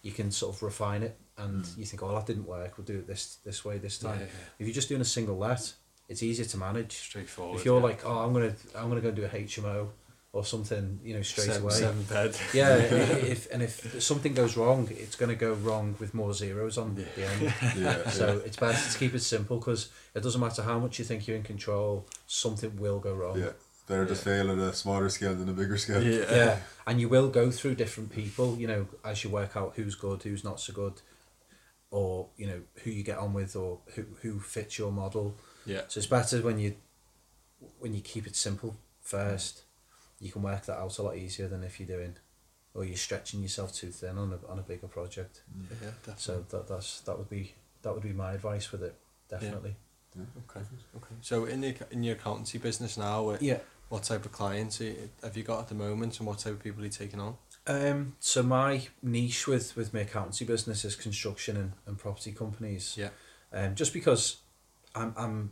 you 0.01 0.11
can 0.11 0.31
sort 0.31 0.55
of 0.55 0.61
refine 0.61 1.03
it, 1.03 1.17
and 1.37 1.65
hmm. 1.65 1.79
you 1.79 1.85
think, 1.85 2.03
oh, 2.03 2.13
that 2.13 2.25
didn't 2.25 2.47
work. 2.47 2.77
We'll 2.77 2.85
do 2.85 2.99
it 2.99 3.07
this 3.07 3.37
this 3.43 3.65
way 3.65 3.77
this 3.77 3.97
time. 3.97 4.19
Yeah, 4.19 4.25
yeah. 4.25 4.45
If 4.59 4.67
you're 4.67 4.73
just 4.73 4.89
doing 4.89 5.01
a 5.01 5.05
single 5.05 5.37
let, 5.37 5.73
it's 6.07 6.23
easier 6.23 6.45
to 6.45 6.57
manage. 6.57 6.93
Straightforward. 6.93 7.59
If 7.59 7.65
you're 7.65 7.79
yeah. 7.79 7.83
like, 7.85 8.05
oh, 8.05 8.19
I'm 8.19 8.33
gonna 8.33 8.53
I'm 8.75 8.89
gonna 8.89 9.01
go 9.01 9.11
do 9.11 9.25
a 9.25 9.29
HMO 9.29 9.89
or 10.35 10.43
something, 10.43 10.99
you 11.01 11.13
know, 11.13 11.21
straight 11.21 11.45
seven, 11.45 11.63
away. 11.63 11.73
seven 11.73 12.03
bed. 12.03 12.37
Yeah, 12.53 12.75
if 12.75 13.49
and 13.53 13.63
if 13.63 14.03
something 14.03 14.33
goes 14.33 14.57
wrong, 14.57 14.89
it's 14.91 15.15
going 15.15 15.29
to 15.29 15.35
go 15.35 15.53
wrong 15.53 15.95
with 15.97 16.13
more 16.13 16.33
zeros 16.33 16.77
on 16.77 16.93
the 16.95 17.05
end. 17.17 17.53
Yeah, 17.77 18.09
So 18.09 18.41
it's 18.45 18.57
best 18.57 18.91
to 18.91 18.99
keep 18.99 19.15
it 19.15 19.21
simple 19.21 19.59
because 19.59 19.87
it 20.13 20.21
doesn't 20.23 20.41
matter 20.41 20.61
how 20.61 20.77
much 20.77 20.99
you 20.99 21.05
think 21.05 21.25
you're 21.25 21.37
in 21.37 21.43
control, 21.43 22.05
something 22.27 22.75
will 22.75 22.99
go 22.99 23.13
wrong. 23.13 23.39
yeah. 23.39 23.51
Better 23.87 24.07
to 24.07 24.15
fail 24.15 24.51
at 24.51 24.57
a 24.57 24.73
smaller 24.73 25.07
scale 25.07 25.35
than 25.35 25.47
a 25.47 25.53
bigger 25.53 25.77
scale. 25.77 26.03
Yeah. 26.03 26.25
Yeah, 26.29 26.59
and 26.85 26.99
you 26.99 27.07
will 27.07 27.29
go 27.29 27.49
through 27.49 27.75
different 27.75 28.11
people, 28.11 28.57
you 28.57 28.67
know, 28.67 28.87
as 29.05 29.23
you 29.23 29.29
work 29.29 29.55
out 29.55 29.73
who's 29.77 29.95
good, 29.95 30.23
who's 30.23 30.43
not 30.43 30.59
so 30.59 30.73
good, 30.73 31.01
or 31.91 32.27
you 32.35 32.47
know 32.47 32.61
who 32.83 32.89
you 32.89 33.03
get 33.03 33.19
on 33.19 33.31
with, 33.33 33.55
or 33.55 33.79
who 33.93 34.03
who 34.21 34.39
fits 34.39 34.77
your 34.77 34.91
model. 34.91 35.37
Yeah. 35.65 35.81
So 35.87 35.99
it's 35.99 36.07
better 36.07 36.41
when 36.41 36.59
you 36.59 36.75
when 37.79 37.93
you 37.93 38.01
keep 38.01 38.27
it 38.27 38.35
simple 38.35 38.75
first. 39.01 39.63
You 40.19 40.31
can 40.31 40.41
work 40.41 40.65
that 40.65 40.77
out 40.79 40.97
a 40.97 41.01
lot 41.01 41.17
easier 41.17 41.47
than 41.47 41.63
if 41.63 41.79
you're 41.79 41.87
doing, 41.87 42.15
or 42.73 42.85
you're 42.85 42.95
stretching 42.97 43.41
yourself 43.41 43.73
too 43.73 43.87
thin 43.91 44.17
on 44.17 44.33
a 44.33 44.51
on 44.51 44.59
a 44.59 44.61
bigger 44.61 44.87
project. 44.87 45.41
Yeah, 45.69 45.89
definitely. 46.05 46.13
So 46.17 46.45
that 46.49 46.67
that's 46.67 47.01
that 47.01 47.17
would 47.17 47.29
be 47.29 47.53
that 47.81 47.93
would 47.93 48.03
be 48.03 48.13
my 48.13 48.33
advice 48.33 48.71
with 48.71 48.83
it, 48.83 48.95
definitely. 49.29 49.75
Okay. 50.17 50.65
Okay. 50.95 51.15
So 51.21 51.45
in 51.45 51.61
your 51.63 51.73
in 51.91 52.03
your 52.03 52.15
accountancy 52.15 52.57
business 52.57 52.97
now, 52.97 53.29
uh, 53.29 53.37
Yeah. 53.41 53.59
what 53.89 54.03
type 54.03 54.25
of 54.25 54.31
clients 54.31 54.77
have 55.21 55.35
you 55.35 55.43
got 55.43 55.59
at 55.59 55.67
the 55.67 55.75
moment, 55.75 56.17
and 56.19 56.27
what 56.27 56.39
type 56.39 56.53
of 56.53 56.63
people 56.63 56.81
are 56.81 56.85
you 56.85 56.91
taking 56.91 57.19
on? 57.19 57.37
Um. 57.67 58.15
So 58.19 58.41
my 58.41 58.87
niche 59.01 59.47
with 59.47 59.75
with 59.75 59.93
my 59.93 60.01
accountancy 60.01 60.45
business 60.45 60.85
is 60.85 60.95
construction 60.95 61.57
and, 61.57 61.73
and 61.85 61.97
property 61.97 62.31
companies. 62.31 62.95
Yeah. 62.97 63.09
Um. 63.51 63.75
Just 63.75 63.91
because 63.91 64.37
I'm 64.95 65.13
I'm 65.17 65.51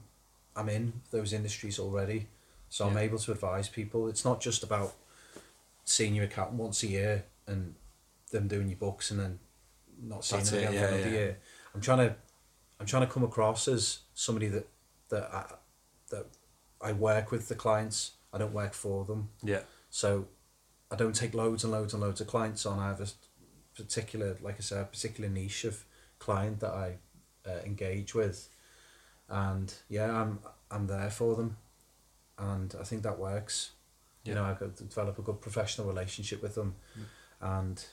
I'm 0.56 0.69
in 0.69 0.93
those 1.12 1.34
industries 1.34 1.79
already, 1.79 2.27
So 2.69 2.88
I'm 2.88 2.97
able 2.97 3.17
to 3.19 3.32
advise 3.32 3.69
people. 3.69 4.08
It's 4.08 4.25
not 4.25 4.41
just 4.41 4.63
about 4.63 4.93
seeing 5.86 6.15
your 6.15 6.25
accountant 6.25 6.60
once 6.60 6.82
a 6.84 6.88
year 6.88 7.25
and 7.45 7.75
them 8.32 8.47
doing 8.47 8.69
your 8.69 8.77
books 8.77 9.12
and 9.12 9.19
then 9.19 9.39
not 10.01 10.23
seeing 10.25 10.39
That's 10.39 10.51
them 10.51 10.60
it, 10.60 10.63
again 10.63 10.73
yeah, 10.73 10.88
for 10.88 10.93
another 10.93 11.10
yeah. 11.10 11.15
year. 11.15 11.38
I'm 11.75 11.82
trying 11.82 11.97
to 11.99 12.15
I'm 12.79 12.86
trying 12.86 13.06
to 13.06 13.13
come 13.13 13.23
across 13.23 13.67
as 13.67 13.99
somebody 14.13 14.47
that 14.47 14.67
that 15.10 15.34
I, 15.34 15.45
that 16.10 16.25
I 16.82 16.93
work 16.93 17.32
with 17.32 17.47
the 17.47 17.56
clients. 17.56 18.13
I 18.34 18.38
don't 18.38 18.53
work 18.53 18.73
for 18.73 19.06
them. 19.06 19.29
Yeah. 19.43 19.62
So 19.89 20.27
I 20.89 20.95
don't 20.95 21.15
take 21.15 21.34
loads 21.34 21.63
and 21.63 21.71
loads 21.71 21.93
and 21.93 22.01
loads 22.01 22.21
of 22.21 22.27
clients 22.27 22.65
on. 22.65 22.79
I 22.79 22.88
have 22.88 23.01
a 23.01 23.08
particular, 23.75 24.38
like 24.41 24.56
I 24.58 24.62
said, 24.62 24.82
a 24.82 24.86
particular 24.86 25.29
niche 25.29 25.65
of 25.65 25.86
client 26.19 26.60
that 26.62 26.71
I 26.71 26.97
uh, 27.47 27.60
engage 27.65 28.15
with, 28.15 28.49
and 29.29 29.73
yeah, 29.89 30.21
I'm 30.21 30.39
I'm 30.71 30.88
there 30.88 31.09
for 31.09 31.36
them, 31.36 31.57
and 32.38 32.73
I 32.79 32.83
think 32.83 33.03
that 33.03 33.19
works. 33.19 33.71
You 34.25 34.36
know, 34.36 34.45
I 34.45 34.53
could 34.53 34.75
develop 34.75 35.19
a 35.19 35.21
good 35.21 35.41
professional 35.41 35.86
relationship 35.86 36.41
with 36.41 36.55
them, 36.55 36.75
mm. 36.97 37.03
and 37.59 37.86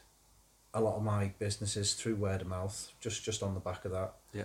a 0.73 0.81
lot 0.81 0.97
of 0.97 1.03
my 1.03 1.33
business 1.41 1.77
is 1.77 1.95
through 1.95 2.15
word 2.15 2.43
of 2.43 2.47
mouth, 2.47 2.93
just 3.01 3.25
just 3.25 3.43
on 3.43 3.55
the 3.55 3.61
back 3.61 3.85
of 3.85 3.91
that. 3.93 4.15
Yeah. 4.33 4.45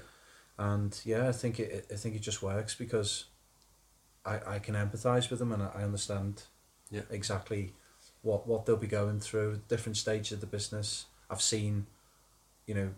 And 0.58 1.00
yeah, 1.06 1.28
I 1.28 1.32
think 1.32 1.60
it 1.60 1.86
I 1.92 1.96
think 1.96 2.16
it 2.16 2.22
just 2.22 2.42
works 2.42 2.74
because 2.74 3.26
I, 4.26 4.56
I 4.56 4.60
can 4.60 4.74
empathise 4.76 5.30
with 5.30 5.40
them 5.40 5.52
and 5.52 5.62
I, 5.62 5.72
I 5.76 5.84
understand 5.84 6.44
Yeah. 6.90 7.02
exactly 7.12 7.74
what 8.24 8.48
what 8.48 8.66
they'll 8.66 8.78
be 8.78 8.88
going 8.88 9.20
through 9.20 9.62
different 9.68 9.98
stages 9.98 10.32
of 10.32 10.42
the 10.42 10.48
business. 10.48 11.06
I've 11.30 11.42
seen, 11.42 11.86
you 12.66 12.74
know, 12.74 12.90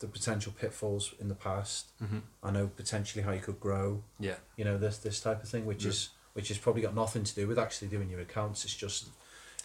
the 0.00 0.06
potential 0.08 0.52
pitfalls 0.58 1.14
in 1.20 1.28
the 1.28 1.34
past. 1.34 1.86
Mhm. 2.02 2.22
I 2.42 2.50
know 2.50 2.66
potentially 2.68 3.22
how 3.24 3.30
you 3.32 3.40
could 3.40 3.60
grow. 3.60 4.02
Yeah. 4.18 4.36
You 4.56 4.64
know 4.64 4.76
this 4.78 4.98
this 4.98 5.20
type 5.20 5.42
of 5.42 5.48
thing, 5.48 5.66
which 5.66 5.84
Yeah. 5.84 5.90
is 5.90 6.10
which 6.34 6.48
has 6.48 6.58
probably 6.58 6.82
got 6.82 6.94
nothing 6.94 7.22
to 7.22 7.34
do 7.34 7.46
with 7.46 7.58
actually 7.58 7.88
doing 7.88 8.10
your 8.10 8.20
accounts. 8.20 8.64
It's 8.64 8.74
just 8.74 9.06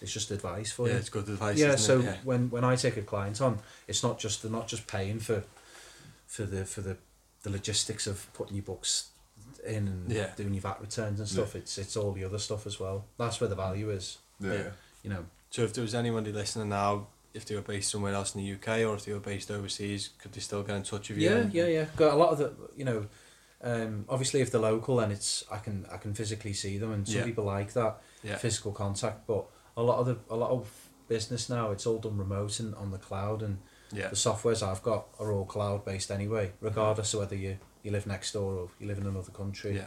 it's 0.02 0.14
just 0.14 0.32
advice 0.32 0.72
for 0.72 0.84
Yeah, 0.84 0.90
you. 0.90 0.94
Yeah, 0.94 1.00
it's 1.00 1.10
good 1.10 1.28
advice. 1.28 1.58
yeah. 1.58 1.74
isn't 1.74 1.80
So 1.80 2.00
it? 2.00 2.04
yeah. 2.06 2.18
when 2.24 2.50
when 2.50 2.64
I 2.64 2.76
take 2.76 2.96
a 2.98 3.02
client 3.02 3.42
on, 3.42 3.60
it's 3.88 4.04
not 4.04 4.20
just 4.20 4.42
they're 4.44 4.52
not 4.52 4.68
just 4.68 4.88
paying 4.88 5.20
for 5.20 5.44
for 6.28 6.46
the 6.46 6.66
for 6.66 6.82
the 6.82 6.98
the 7.44 7.50
logistics 7.50 8.06
of 8.08 8.32
putting 8.34 8.56
your 8.56 8.64
books 8.64 9.10
in 9.66 9.88
and 9.88 10.12
Yeah. 10.12 10.34
doing 10.36 10.54
your 10.54 10.62
VAT 10.62 10.80
returns 10.80 11.20
and 11.20 11.28
stuff. 11.28 11.56
It's 11.56 11.78
it's 11.78 11.98
all 11.98 12.12
the 12.14 12.24
other 12.24 12.40
stuff 12.40 12.68
as 12.68 12.80
well. 12.80 13.06
That's 13.18 13.42
where 13.42 13.50
the 13.50 13.56
value 13.56 13.90
is. 13.90 14.20
Yeah. 14.40 14.54
Yeah. 14.54 14.72
You 15.04 15.10
know. 15.10 15.26
So 15.50 15.64
if 15.64 15.74
there 15.74 15.82
was 15.82 15.96
anybody 15.96 16.32
listening 16.32 16.70
now, 16.70 17.08
if 17.34 17.46
they 17.46 17.56
were 17.56 17.62
based 17.62 17.92
somewhere 17.92 18.14
else 18.14 18.36
in 18.36 18.42
the 18.44 18.54
UK 18.54 18.80
or 18.88 18.96
if 18.96 19.06
they 19.06 19.14
were 19.14 19.20
based 19.20 19.52
overseas, 19.52 20.10
could 20.22 20.32
they 20.34 20.40
still 20.40 20.64
get 20.64 20.76
in 20.76 20.84
touch 20.84 21.10
with 21.10 21.18
you? 21.20 21.30
Yeah, 21.30 21.46
yeah, 21.52 21.68
yeah. 21.68 21.86
Got 21.96 22.14
a 22.14 22.18
lot 22.18 22.30
of 22.32 22.38
the, 22.40 22.54
you 22.76 22.86
know, 22.86 23.06
um, 23.62 24.06
obviously 24.10 24.42
if 24.42 24.52
they're 24.52 24.62
local, 24.62 24.98
then 24.98 25.12
it's 25.12 25.44
I 25.52 25.58
can 25.58 25.86
I 25.92 25.98
can 25.98 26.14
physically 26.14 26.54
see 26.54 26.78
them, 26.78 26.92
and 26.92 27.08
some 27.08 27.18
Yeah. 27.20 27.26
people 27.26 27.44
like 27.44 27.74
that 27.74 28.02
Yeah. 28.24 28.38
physical 28.38 28.72
contact. 28.72 29.28
But 29.28 29.46
a 29.78 29.84
lot 29.84 30.00
of 30.00 30.06
the 30.08 30.18
a 30.30 30.36
lot 30.36 30.52
of 30.52 30.70
business 31.08 31.50
now, 31.50 31.72
it's 31.72 31.86
all 31.86 31.98
done 32.00 32.18
remote 32.18 32.60
and 32.60 32.74
on 32.76 32.92
the 32.92 32.98
cloud, 32.98 33.42
and 33.44 33.60
Yeah. 33.92 34.08
the 34.10 34.16
softwares 34.16 34.62
I've 34.62 34.82
got 34.84 35.08
are 35.20 35.32
all 35.32 35.46
cloud 35.46 35.84
based 35.86 36.10
anyway, 36.12 36.54
regardless 36.62 37.14
of 37.14 37.20
whether 37.22 37.36
you 37.36 37.58
you 37.84 37.92
live 37.92 38.06
next 38.08 38.34
door 38.34 38.54
or 38.56 38.70
you 38.80 38.88
live 38.88 38.98
in 38.98 39.08
another 39.08 39.32
country. 39.32 39.76
Yeah. 39.76 39.86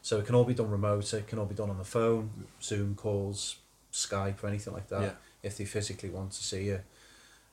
So 0.00 0.18
it 0.18 0.26
can 0.26 0.34
all 0.34 0.44
be 0.44 0.54
done 0.54 0.70
remote. 0.70 1.12
It 1.14 1.26
can 1.28 1.38
all 1.38 1.46
be 1.46 1.54
done 1.54 1.70
on 1.70 1.78
the 1.78 1.84
phone, 1.84 2.46
Zoom 2.60 2.94
calls, 2.96 3.56
Skype, 3.92 4.42
or 4.42 4.48
anything 4.48 4.72
like 4.72 4.88
that. 4.88 5.02
Yeah. 5.02 5.12
If 5.42 5.56
they 5.56 5.64
physically 5.64 6.10
want 6.10 6.32
to 6.32 6.42
see 6.42 6.64
you, 6.64 6.80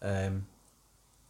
um, 0.02 0.46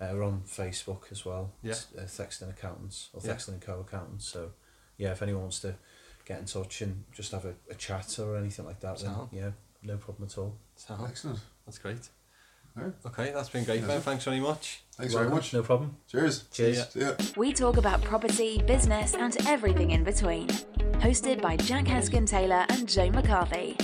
Uh, 0.00 0.08
we're 0.12 0.24
on 0.24 0.42
Facebook 0.46 1.10
as 1.10 1.24
well. 1.24 1.52
Yeah. 1.62 1.74
Uh, 1.96 2.02
Thexton 2.02 2.50
Accountants 2.50 3.08
or 3.14 3.20
Thexton 3.20 3.54
and 3.54 3.62
Co 3.62 3.80
Accountants. 3.80 4.28
So, 4.28 4.50
yeah, 4.98 5.12
if 5.12 5.22
anyone 5.22 5.42
wants 5.42 5.60
to 5.60 5.74
get 6.26 6.38
in 6.38 6.44
touch 6.44 6.82
and 6.82 7.04
just 7.12 7.32
have 7.32 7.44
a, 7.44 7.54
a 7.70 7.74
chat 7.74 8.18
or 8.18 8.36
anything 8.36 8.66
like 8.66 8.80
that, 8.80 8.98
then 8.98 9.12
yeah, 9.32 9.50
no 9.82 9.96
problem 9.96 10.28
at 10.28 10.36
all. 10.36 10.56
So 10.74 10.96
Excellent. 11.08 11.38
that's 11.64 11.78
great. 11.78 12.08
Alright. 12.76 12.92
Okay, 13.06 13.32
that's 13.32 13.48
been 13.48 13.64
great, 13.64 13.80
Yeah. 13.80 13.86
Ben. 13.86 14.00
Thanks 14.02 14.24
very 14.24 14.40
much. 14.40 14.82
Thanks 14.96 15.14
Welcome. 15.14 15.30
very 15.30 15.34
much. 15.40 15.54
No 15.54 15.62
problem. 15.62 15.96
Cheers. 16.10 16.44
Cheers. 16.52 16.88
See 16.90 17.00
ya. 17.00 17.12
We 17.36 17.54
talk 17.54 17.78
about 17.78 18.02
property, 18.02 18.62
business, 18.66 19.14
and 19.14 19.34
everything 19.46 19.92
in 19.92 20.04
between. 20.04 20.48
Hosted 20.98 21.40
by 21.40 21.56
Jack 21.56 21.86
Heskin 21.86 22.26
Taylor 22.26 22.66
and 22.68 22.86
Joe 22.86 23.10
McCarthy. 23.10 23.78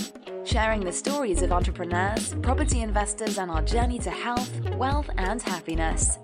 Sharing 0.45 0.81
the 0.81 0.91
stories 0.91 1.41
of 1.41 1.51
entrepreneurs, 1.51 2.35
property 2.41 2.81
investors, 2.81 3.37
and 3.37 3.49
our 3.49 3.61
journey 3.61 3.97
to 3.99 4.09
health, 4.11 4.51
wealth, 4.75 5.09
and 5.17 5.41
happiness. 5.41 6.17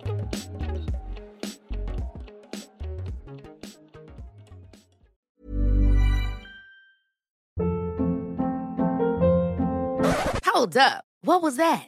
Hold 10.45 10.75
up. 10.75 11.05
What 11.21 11.41
was 11.41 11.55
that? 11.55 11.87